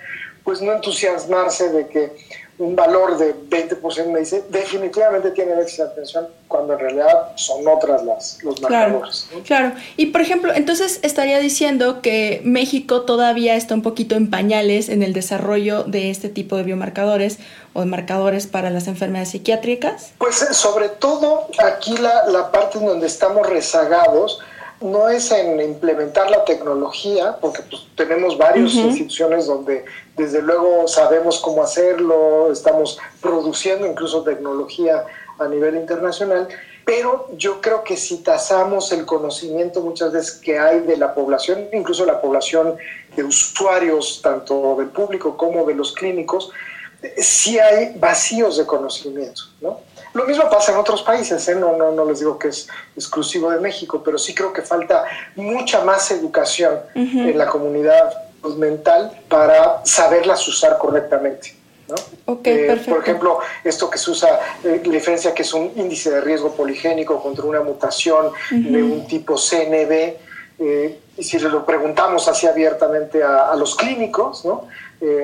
pues 0.44 0.60
no 0.60 0.72
entusiasmarse 0.72 1.70
de 1.70 1.88
que 1.88 2.16
un 2.58 2.74
valor 2.74 3.18
de 3.18 3.34
20% 3.34 4.06
me 4.06 4.20
dice 4.20 4.44
definitivamente 4.48 5.30
tiene 5.30 5.54
déficit 5.54 5.84
de 5.84 5.90
atención 5.90 6.28
cuando 6.48 6.72
en 6.72 6.80
realidad 6.80 7.28
son 7.36 7.66
otras 7.68 8.04
las, 8.04 8.42
los 8.42 8.60
marcadores. 8.60 9.28
Claro, 9.46 9.72
y 9.96 10.06
por 10.06 10.22
ejemplo, 10.22 10.52
entonces 10.52 10.98
estaría 11.02 11.38
diciendo 11.38 12.02
que 12.02 12.40
México 12.44 13.02
todavía 13.02 13.54
está 13.54 13.74
un 13.74 13.82
poquito 13.82 14.16
en 14.16 14.30
pañales 14.30 14.88
en 14.88 15.02
el 15.02 15.12
desarrollo 15.12 15.84
de 15.84 16.10
este 16.10 16.28
tipo 16.28 16.56
de 16.56 16.64
biomarcadores 16.64 17.38
o 17.74 17.80
de 17.80 17.86
marcadores 17.86 18.46
para 18.46 18.70
las 18.70 18.88
enfermedades 18.88 19.30
psiquiátricas. 19.30 20.12
Pues 20.18 20.42
eh, 20.42 20.52
sobre 20.52 20.88
todo 20.88 21.48
aquí 21.64 21.96
la, 21.98 22.26
la 22.26 22.50
parte 22.50 22.78
en 22.78 22.86
donde 22.86 23.06
estamos 23.06 23.46
rezagados 23.46 24.40
no 24.80 25.08
es 25.08 25.30
en 25.32 25.60
implementar 25.60 26.30
la 26.30 26.44
tecnología, 26.44 27.36
porque 27.40 27.62
pues, 27.62 27.86
tenemos 27.96 28.38
varias 28.38 28.74
instituciones 28.74 29.46
donde 29.46 29.84
desde 30.16 30.40
luego 30.42 30.86
sabemos 30.86 31.40
cómo 31.40 31.62
hacerlo, 31.62 32.52
estamos 32.52 32.98
produciendo 33.20 33.86
incluso 33.86 34.22
tecnología 34.22 35.04
a 35.38 35.48
nivel 35.48 35.76
internacional, 35.76 36.48
pero 36.84 37.28
yo 37.36 37.60
creo 37.60 37.84
que 37.84 37.96
si 37.96 38.22
tasamos 38.22 38.92
el 38.92 39.04
conocimiento 39.04 39.82
muchas 39.82 40.12
veces 40.12 40.32
que 40.32 40.58
hay 40.58 40.80
de 40.80 40.96
la 40.96 41.14
población, 41.14 41.68
incluso 41.72 42.06
la 42.06 42.20
población 42.20 42.76
de 43.14 43.24
usuarios, 43.24 44.20
tanto 44.22 44.76
del 44.78 44.88
público 44.88 45.36
como 45.36 45.66
de 45.66 45.74
los 45.74 45.92
clínicos, 45.92 46.50
sí 47.18 47.58
hay 47.58 47.94
vacíos 47.98 48.56
de 48.56 48.66
conocimiento, 48.66 49.42
¿no? 49.60 49.80
Lo 50.14 50.24
mismo 50.24 50.48
pasa 50.48 50.72
en 50.72 50.78
otros 50.78 51.02
países, 51.02 51.46
¿eh? 51.48 51.54
no, 51.54 51.76
no, 51.76 51.92
no 51.92 52.04
les 52.04 52.20
digo 52.20 52.38
que 52.38 52.48
es 52.48 52.68
exclusivo 52.96 53.50
de 53.50 53.60
México, 53.60 54.02
pero 54.04 54.18
sí 54.18 54.34
creo 54.34 54.52
que 54.52 54.62
falta 54.62 55.04
mucha 55.36 55.84
más 55.84 56.10
educación 56.10 56.80
en 56.94 57.36
la 57.36 57.46
comunidad 57.46 58.28
mental 58.56 59.20
para 59.28 59.84
saberlas 59.84 60.46
usar 60.48 60.78
correctamente. 60.78 61.54
¿no? 61.88 62.40
Eh, 62.44 62.84
por 62.88 63.00
ejemplo, 63.00 63.38
esto 63.64 63.88
que 63.88 63.98
se 63.98 64.10
usa, 64.10 64.40
eh, 64.62 64.80
la 64.84 64.92
diferencia 64.92 65.34
que 65.34 65.42
es 65.42 65.52
un 65.54 65.72
índice 65.76 66.10
de 66.10 66.20
riesgo 66.20 66.52
poligénico 66.52 67.20
contra 67.22 67.44
una 67.44 67.62
mutación 67.62 68.32
de 68.50 68.82
un 68.82 69.06
tipo 69.06 69.36
CNB, 69.36 70.16
y 71.16 71.22
si 71.22 71.38
lo 71.38 71.64
preguntamos 71.64 72.26
así 72.28 72.46
abiertamente 72.46 73.22
a, 73.22 73.54
los 73.56 73.76
clínicos, 73.76 74.44
¿no? 74.44 74.66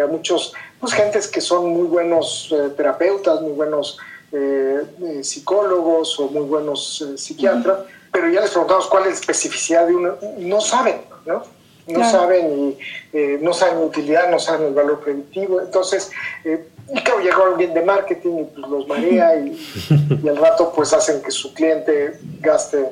a 0.03 0.07
muchos, 0.07 0.55
pues 0.81 0.92
gentes 0.92 1.27
que 1.27 1.40
son 1.40 1.68
muy 1.70 1.87
buenos 1.88 2.55
terapeutas, 2.77 3.40
muy 3.40 3.53
buenos 3.53 3.99
eh, 4.37 4.83
eh, 5.01 5.23
psicólogos 5.23 6.18
o 6.18 6.29
muy 6.29 6.42
buenos 6.42 7.01
eh, 7.03 7.16
psiquiatras, 7.16 7.79
pero 8.11 8.29
ya 8.29 8.40
les 8.40 8.51
preguntamos 8.51 8.88
cuál 8.88 9.05
es 9.05 9.09
la 9.11 9.14
especificidad 9.14 9.87
de 9.87 9.94
uno, 9.94 10.14
no 10.38 10.61
saben, 10.61 11.03
¿no? 11.25 11.44
No 11.87 12.11
saben 12.11 12.77
y 13.12 13.18
no 13.42 13.53
saben 13.53 13.77
utilidad, 13.85 14.31
no 14.31 14.38
saben 14.38 14.68
el 14.68 14.75
valor 14.75 15.01
predictivo. 15.01 15.61
Entonces, 15.61 16.11
y 16.42 17.01
claro, 17.03 17.20
llegó 17.20 17.44
alguien 17.44 17.75
de 17.75 17.83
marketing 17.83 18.38
y 18.38 18.44
pues, 18.44 18.68
los 18.70 18.88
marea 18.88 19.37
y, 19.37 19.51
y 20.25 20.29
al 20.29 20.37
rato 20.38 20.73
pues 20.75 20.94
hacen 20.94 21.20
que 21.20 21.31
su 21.31 21.53
cliente 21.53 22.18
gaste 22.40 22.87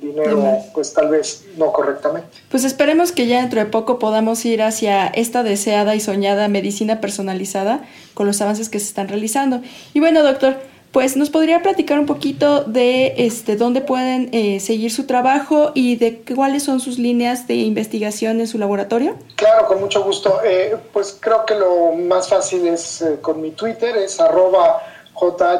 dinero, 0.00 0.58
pues 0.74 0.92
tal 0.92 1.08
vez 1.08 1.44
no 1.56 1.72
correctamente. 1.72 2.28
Pues 2.50 2.64
esperemos 2.64 3.12
que 3.12 3.26
ya 3.26 3.40
dentro 3.40 3.60
de 3.60 3.66
poco 3.66 3.98
podamos 3.98 4.44
ir 4.44 4.62
hacia 4.62 5.06
esta 5.06 5.42
deseada 5.42 5.94
y 5.94 6.00
soñada 6.00 6.48
medicina 6.48 7.00
personalizada 7.00 7.84
con 8.14 8.26
los 8.26 8.40
avances 8.40 8.68
que 8.68 8.78
se 8.78 8.86
están 8.86 9.08
realizando. 9.08 9.60
Y 9.94 10.00
bueno, 10.00 10.22
doctor, 10.22 10.56
pues 10.96 11.14
nos 11.14 11.28
podría 11.28 11.60
platicar 11.60 11.98
un 11.98 12.06
poquito 12.06 12.64
de 12.64 13.26
este, 13.26 13.56
dónde 13.56 13.82
pueden 13.82 14.30
eh, 14.32 14.60
seguir 14.60 14.90
su 14.90 15.04
trabajo 15.04 15.72
y 15.74 15.96
de 15.96 16.22
cuáles 16.34 16.62
son 16.62 16.80
sus 16.80 16.98
líneas 16.98 17.46
de 17.46 17.56
investigación 17.56 18.40
en 18.40 18.46
su 18.46 18.56
laboratorio. 18.56 19.14
Claro, 19.34 19.66
con 19.66 19.78
mucho 19.78 20.02
gusto. 20.02 20.40
Eh, 20.42 20.74
pues 20.94 21.18
creo 21.20 21.44
que 21.44 21.54
lo 21.54 21.92
más 21.92 22.30
fácil 22.30 22.66
es 22.66 23.02
eh, 23.02 23.18
con 23.20 23.42
mi 23.42 23.50
Twitter, 23.50 23.94
es 23.98 24.18
arroba 24.18 24.80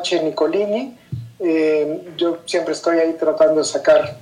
jhnicolini. 0.02 0.96
yo 2.16 2.38
siempre 2.46 2.72
estoy 2.72 3.00
ahí 3.00 3.14
tratando 3.20 3.56
de 3.56 3.64
sacar 3.66 4.16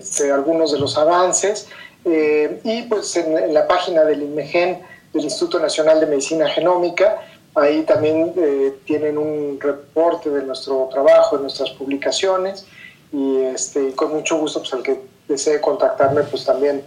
este, 0.00 0.32
algunos 0.32 0.72
de 0.72 0.80
los 0.80 0.98
avances. 0.98 1.68
y 2.04 2.82
pues 2.82 3.14
en, 3.14 3.38
en 3.38 3.54
la 3.54 3.68
página 3.68 4.02
del 4.02 4.24
INMEGEN, 4.24 4.80
del 5.12 5.22
Instituto 5.22 5.60
Nacional 5.60 6.00
de 6.00 6.06
Medicina 6.06 6.48
Genómica, 6.48 7.20
Ahí 7.54 7.82
también 7.82 8.32
eh, 8.36 8.74
tienen 8.84 9.18
un 9.18 9.58
reporte 9.60 10.30
de 10.30 10.44
nuestro 10.44 10.88
trabajo, 10.92 11.36
de 11.36 11.42
nuestras 11.42 11.70
publicaciones 11.70 12.66
y 13.12 13.36
este, 13.54 13.92
con 13.92 14.12
mucho 14.12 14.38
gusto 14.38 14.60
pues 14.60 14.72
el 14.74 14.82
que 14.82 15.00
desee 15.26 15.60
contactarme 15.60 16.22
pues 16.22 16.44
también 16.44 16.82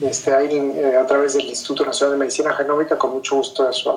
este, 0.00 0.32
ahí 0.32 0.48
eh, 0.52 0.96
a 1.00 1.06
través 1.06 1.34
del 1.34 1.46
Instituto 1.46 1.84
Nacional 1.84 2.14
de 2.14 2.18
Medicina 2.18 2.52
Genómica 2.54 2.98
con 2.98 3.12
mucho 3.12 3.36
gusto 3.36 3.66
de 3.66 3.72
su 3.72 3.90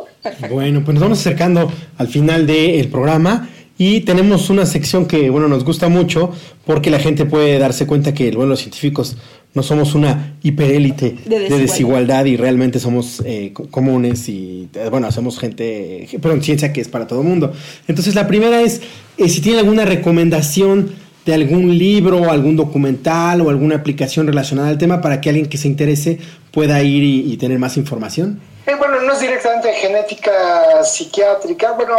Bueno, 0.49 0.81
pues 0.83 0.93
nos 0.95 1.01
vamos 1.01 1.19
acercando 1.19 1.69
al 1.97 2.07
final 2.07 2.47
del 2.47 2.89
programa 2.89 3.49
y 3.77 4.01
tenemos 4.01 4.49
una 4.49 4.65
sección 4.65 5.05
que 5.05 5.29
bueno 5.29 5.47
nos 5.47 5.63
gusta 5.63 5.89
mucho 5.89 6.31
porque 6.65 6.89
la 6.89 6.99
gente 6.99 7.25
puede 7.25 7.57
darse 7.59 7.87
cuenta 7.87 8.13
que 8.13 8.31
bueno, 8.31 8.49
los 8.49 8.59
científicos 8.59 9.17
no 9.53 9.63
somos 9.63 9.95
una 9.95 10.35
hiperélite 10.43 11.17
de, 11.25 11.49
desigualdad. 11.49 12.25
y 12.25 12.37
realmente 12.37 12.79
somos 12.79 13.21
eh, 13.25 13.53
comunes 13.71 14.29
y 14.29 14.69
eh, 14.73 14.89
bueno, 14.89 15.07
hacemos 15.07 15.39
gente, 15.39 16.07
pero 16.21 16.33
en 16.33 16.43
ciencia 16.43 16.71
que 16.71 16.81
es 16.81 16.87
para 16.87 17.07
todo 17.07 17.21
el 17.21 17.27
mundo. 17.27 17.51
Entonces 17.87 18.15
la 18.15 18.27
primera 18.27 18.61
es 18.61 18.81
eh, 19.17 19.27
si 19.27 19.41
tiene 19.41 19.59
alguna 19.59 19.85
recomendación 19.85 20.91
de 21.25 21.33
algún 21.33 21.77
libro, 21.77 22.29
algún 22.29 22.55
documental 22.55 23.41
o 23.41 23.49
alguna 23.49 23.75
aplicación 23.75 24.27
relacionada 24.27 24.69
al 24.69 24.77
tema 24.77 25.01
para 25.01 25.19
que 25.19 25.29
alguien 25.29 25.47
que 25.47 25.57
se 25.57 25.67
interese 25.67 26.19
pueda 26.51 26.81
ir 26.81 27.03
y, 27.03 27.37
tener 27.37 27.59
más 27.59 27.77
información. 27.77 28.41
bueno, 28.65 29.01
no 29.01 29.13
es 29.13 29.19
directamente 29.19 29.71
genética 29.73 30.83
psiquiátrica. 30.83 31.73
Bueno, 31.73 31.95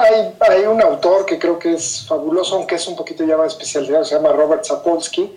hay, 0.00 0.32
hay, 0.40 0.66
un 0.66 0.80
autor 0.80 1.24
que 1.26 1.38
creo 1.38 1.58
que 1.58 1.74
es 1.74 2.06
fabuloso, 2.08 2.56
aunque 2.56 2.76
es 2.76 2.88
un 2.88 2.96
poquito 2.96 3.24
ya 3.24 3.36
más 3.36 3.52
especializado, 3.52 4.04
se 4.04 4.16
llama 4.16 4.32
Robert 4.32 4.64
Sapolsky, 4.64 5.30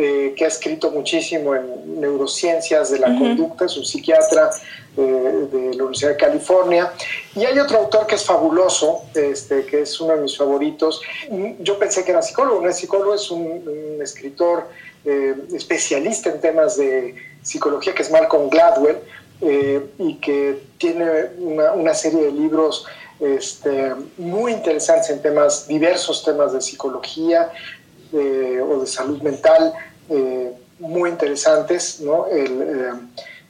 eh, 0.00 0.32
que 0.36 0.44
ha 0.44 0.46
escrito 0.46 0.92
muchísimo 0.92 1.56
en 1.56 2.00
neurociencias 2.00 2.92
de 2.92 3.00
la 3.00 3.08
conducta, 3.18 3.64
es 3.64 3.76
un 3.76 3.84
psiquiatra 3.84 4.48
eh, 4.96 5.00
de 5.00 5.74
la 5.74 5.82
Universidad 5.82 6.10
de 6.10 6.16
California. 6.16 6.92
Y 7.34 7.44
hay 7.44 7.58
otro 7.58 7.78
autor 7.78 8.06
que 8.06 8.14
es 8.14 8.24
fabuloso, 8.24 9.02
este, 9.12 9.66
que 9.66 9.82
es 9.82 10.00
uno 10.00 10.14
de 10.14 10.22
mis 10.22 10.36
favoritos. 10.36 11.02
Yo 11.58 11.80
pensé 11.80 12.04
que 12.04 12.12
era 12.12 12.22
psicólogo, 12.22 12.60
no 12.60 12.68
es 12.68 12.76
psicólogo, 12.76 13.12
es 13.12 13.28
un, 13.28 13.98
escritor 14.00 14.68
eh, 15.04 15.34
especialista 15.52 16.30
en 16.30 16.40
temas 16.40 16.76
de 16.76 17.16
psicología, 17.42 17.92
que 17.92 18.02
es 18.02 18.10
Malcolm 18.12 18.50
Gladwell, 18.50 18.98
y 19.98 20.14
que 20.16 20.60
tiene 20.78 21.06
una, 21.38 21.72
una 21.72 21.94
serie 21.94 22.22
de 22.22 22.32
libros 22.32 22.86
este, 23.20 23.94
muy 24.16 24.52
interesantes 24.52 25.10
en 25.10 25.20
temas, 25.20 25.66
diversos 25.66 26.22
temas 26.24 26.52
de 26.52 26.60
psicología, 26.60 27.50
o 28.12 28.80
de 28.80 28.86
salud 28.86 29.20
mental 29.22 29.74
eh, 30.08 30.52
muy 30.78 31.10
interesantes. 31.10 32.00
¿no? 32.00 32.26
Eh, 32.30 32.92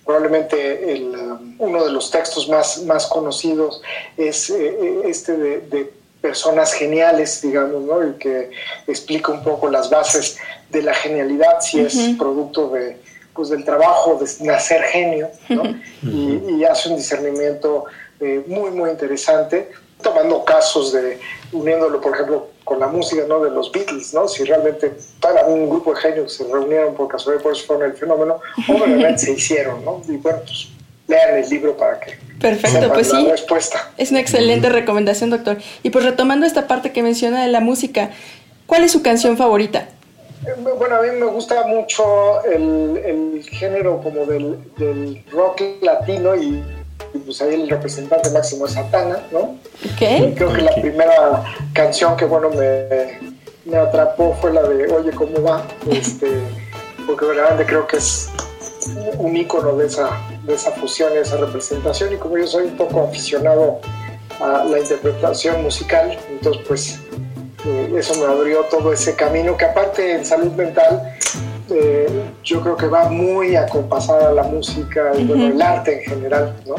probablemente 0.04 0.92
el, 0.92 1.14
um, 1.14 1.54
uno 1.58 1.84
de 1.84 1.92
los 1.92 2.10
textos 2.10 2.48
más, 2.48 2.82
más 2.84 3.06
conocidos 3.06 3.82
es 4.16 4.50
eh, 4.50 5.02
este 5.04 5.36
de, 5.36 5.98
personas 6.20 6.72
geniales, 6.72 7.40
digamos, 7.40 7.80
¿no? 7.82 8.04
y 8.04 8.14
que 8.14 8.50
explica 8.88 9.30
un 9.30 9.44
poco 9.44 9.70
las 9.70 9.88
bases 9.88 10.36
de 10.68 10.82
la 10.82 10.92
genialidad, 10.92 11.60
si 11.60 11.78
es 11.78 11.96
producto 12.18 12.70
de, 12.70 12.96
pues, 13.32 13.50
del 13.50 13.64
trabajo 13.64 14.18
de 14.20 14.28
nacer 14.44 14.82
genio, 14.82 15.30
¿no? 15.48 15.62
y, 16.02 16.64
hace 16.64 16.88
un 16.88 16.96
discernimiento 16.96 17.84
muy, 18.48 18.72
muy 18.72 18.90
interesante, 18.90 19.70
tomando 20.02 20.44
casos 20.44 20.92
de, 20.92 21.20
uniéndolo, 21.52 22.00
por 22.00 22.14
ejemplo, 22.14 22.48
con 22.68 22.78
la 22.78 22.87
música 22.87 23.24
¿no? 23.26 23.42
de 23.42 23.50
los 23.50 23.72
Beatles, 23.72 24.12
¿no? 24.12 24.28
Si 24.28 24.44
realmente 24.44 24.92
para 25.20 25.46
un 25.46 25.70
grupo 25.70 25.94
de 25.94 26.00
genios 26.00 26.35
se 26.35 26.44
reunieron 26.44 26.94
por 26.94 27.09
casualidad, 27.09 27.42
por 27.42 27.52
eso 27.52 27.66
fueron 27.66 27.90
el 27.90 27.96
fenómeno, 27.96 28.40
obviamente 28.68 29.18
se 29.18 29.33
hicieron, 29.33 29.85
¿no? 29.85 30.02
Y 30.07 30.18
bueno, 30.18 30.40
pues 30.44 30.68
lean 31.07 31.38
el 31.38 31.48
libro 31.48 31.76
para 31.76 31.98
que 31.98 32.18
Perfecto, 32.38 32.92
pues 32.92 33.11
sí. 33.11 33.26
Respuesta. 33.28 33.90
Es 33.96 34.11
una 34.11 34.20
excelente 34.20 34.68
recomendación, 34.68 35.31
doctor. 35.31 35.59
Y 35.83 35.90
pues 35.90 36.04
retomando 36.04 36.46
esta 36.46 36.68
parte 36.68 36.92
que 36.92 37.02
menciona 37.02 37.42
de 37.42 37.48
la 37.48 37.61
música, 37.61 38.11
¿cuál 38.66 38.85
es 38.85 38.92
su 38.92 39.02
canción 39.02 39.37
favorita? 39.37 39.88
Eh, 40.46 40.54
bueno, 40.78 40.96
a 40.96 41.02
mí 41.02 41.09
me 41.18 41.26
gusta 41.26 41.66
mucho 41.66 42.44
el, 42.44 42.96
el 43.04 43.42
género 43.50 44.00
como 44.00 44.24
del, 44.24 44.59
del 44.76 45.24
rock 45.33 45.62
latino 45.83 46.37
y 46.37 46.62
pues 47.24 47.40
ahí 47.42 47.54
el 47.54 47.68
representante 47.68 48.30
máximo 48.30 48.66
es 48.66 48.72
Satana, 48.72 49.22
¿no? 49.32 49.56
¿Qué? 49.98 50.32
creo 50.36 50.52
que 50.52 50.62
la 50.62 50.74
primera 50.74 51.44
canción 51.72 52.16
que, 52.16 52.24
bueno, 52.24 52.50
me, 52.50 53.18
me 53.64 53.76
atrapó 53.76 54.36
fue 54.40 54.52
la 54.52 54.62
de 54.62 54.92
Oye, 54.92 55.10
¿cómo 55.12 55.42
va? 55.42 55.62
Este, 55.90 56.40
porque 57.06 57.24
verdaderamente 57.26 57.66
creo 57.66 57.86
que 57.86 57.96
es 57.96 58.30
un 59.18 59.36
icono 59.36 59.76
de 59.76 59.86
esa, 59.86 60.10
de 60.44 60.54
esa 60.54 60.70
fusión 60.72 61.12
y 61.14 61.18
esa 61.18 61.36
representación 61.36 62.12
y 62.12 62.16
como 62.16 62.38
yo 62.38 62.46
soy 62.46 62.64
un 62.66 62.76
poco 62.76 63.04
aficionado 63.04 63.80
a 64.40 64.64
la 64.64 64.78
interpretación 64.78 65.62
musical, 65.62 66.16
entonces 66.30 66.62
pues 66.66 67.00
eh, 67.66 67.94
eso 67.96 68.14
me 68.14 68.26
abrió 68.26 68.60
todo 68.64 68.92
ese 68.92 69.14
camino 69.14 69.56
que 69.56 69.64
aparte 69.64 70.12
en 70.12 70.24
salud 70.24 70.52
mental 70.52 71.16
eh, 71.70 72.09
yo 72.42 72.61
creo 72.61 72.76
que 72.76 72.87
va 72.87 73.09
muy 73.09 73.57
acompasada 73.57 74.33
la 74.33 74.42
música 74.42 75.12
y 75.16 75.24
bueno, 75.24 75.46
el 75.46 75.61
arte 75.61 76.02
en 76.02 76.11
general, 76.11 76.54
¿no? 76.66 76.74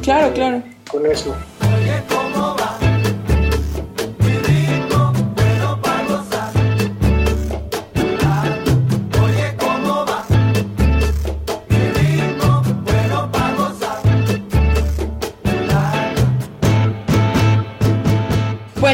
Claro, 0.00 0.32
claro. 0.32 0.62
Con 0.90 1.06
eso. 1.06 1.34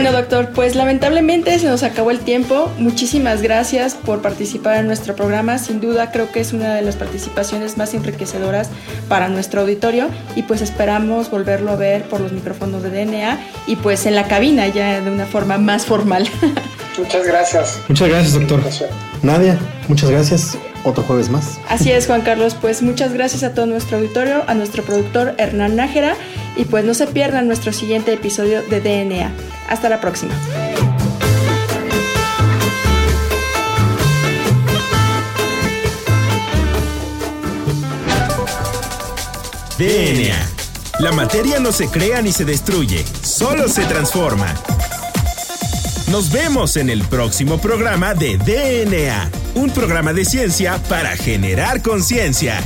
Bueno, 0.01 0.13
doctor, 0.13 0.51
pues 0.55 0.77
lamentablemente 0.77 1.59
se 1.59 1.67
nos 1.67 1.83
acabó 1.83 2.13
el 2.13 2.21
tiempo. 2.21 2.71
Muchísimas 2.79 3.43
gracias 3.43 3.95
por 3.97 4.23
participar 4.23 4.77
en 4.77 4.87
nuestro 4.87 5.17
programa. 5.17 5.59
Sin 5.59 5.81
duda 5.81 6.13
creo 6.13 6.31
que 6.31 6.39
es 6.39 6.53
una 6.53 6.77
de 6.77 6.83
las 6.83 6.95
participaciones 6.95 7.77
más 7.77 7.95
enriquecedoras 7.95 8.69
para 9.09 9.29
nuestro 9.29 9.63
auditorio 9.63 10.07
y 10.37 10.45
pues 10.45 10.63
esperamos 10.63 11.33
volverlo 11.33 11.73
a 11.73 11.75
ver 11.75 12.05
por 12.05 12.21
los 12.21 12.31
micrófonos 12.31 12.85
de 12.85 12.91
DNA 12.91 13.41
y 13.67 13.75
pues 13.75 14.07
en 14.07 14.15
la 14.15 14.29
cabina 14.29 14.69
ya 14.69 15.01
de 15.01 15.11
una 15.11 15.27
forma 15.27 15.59
más 15.59 15.85
formal. 15.85 16.29
Muchas 16.97 17.27
gracias. 17.27 17.81
Muchas 17.89 18.09
gracias, 18.09 18.35
doctor. 18.35 18.61
Nadia, 19.23 19.59
muchas 19.89 20.11
gracias. 20.11 20.57
Otro 20.85 21.03
jueves 21.03 21.29
más. 21.29 21.59
Así 21.69 21.91
es, 21.91 22.07
Juan 22.07 22.23
Carlos. 22.23 22.55
Pues 22.55 22.83
muchas 22.83 23.13
gracias 23.13 23.43
a 23.43 23.53
todo 23.53 23.67
nuestro 23.67 23.99
auditorio, 23.99 24.45
a 24.47 24.55
nuestro 24.55 24.85
productor 24.85 25.35
Hernán 25.39 25.75
Nájera 25.75 26.15
y 26.59 26.64
pues 26.64 26.85
no 26.85 26.92
se 26.92 27.07
pierdan 27.07 27.47
nuestro 27.47 27.73
siguiente 27.73 28.12
episodio 28.12 28.62
de 28.62 28.81
DNA. 28.81 29.33
Hasta 29.68 29.88
la 29.88 30.01
próxima. 30.01 30.35
DNA. 39.79 40.35
La 40.99 41.12
materia 41.12 41.61
no 41.61 41.71
se 41.71 41.87
crea 41.88 42.21
ni 42.21 42.33
se 42.33 42.44
destruye, 42.44 43.05
solo 43.23 43.68
se 43.68 43.85
transforma. 43.85 44.53
Nos 46.11 46.33
vemos 46.33 46.77
en 46.77 46.90
el 46.90 47.05
próximo 47.05 47.59
programa 47.59 48.14
de 48.14 48.37
DNA, 48.37 49.31
un 49.55 49.71
programa 49.71 50.12
de 50.12 50.25
ciencia 50.25 50.83
para 50.88 51.16
generar 51.16 51.83
conciencia. 51.83 52.61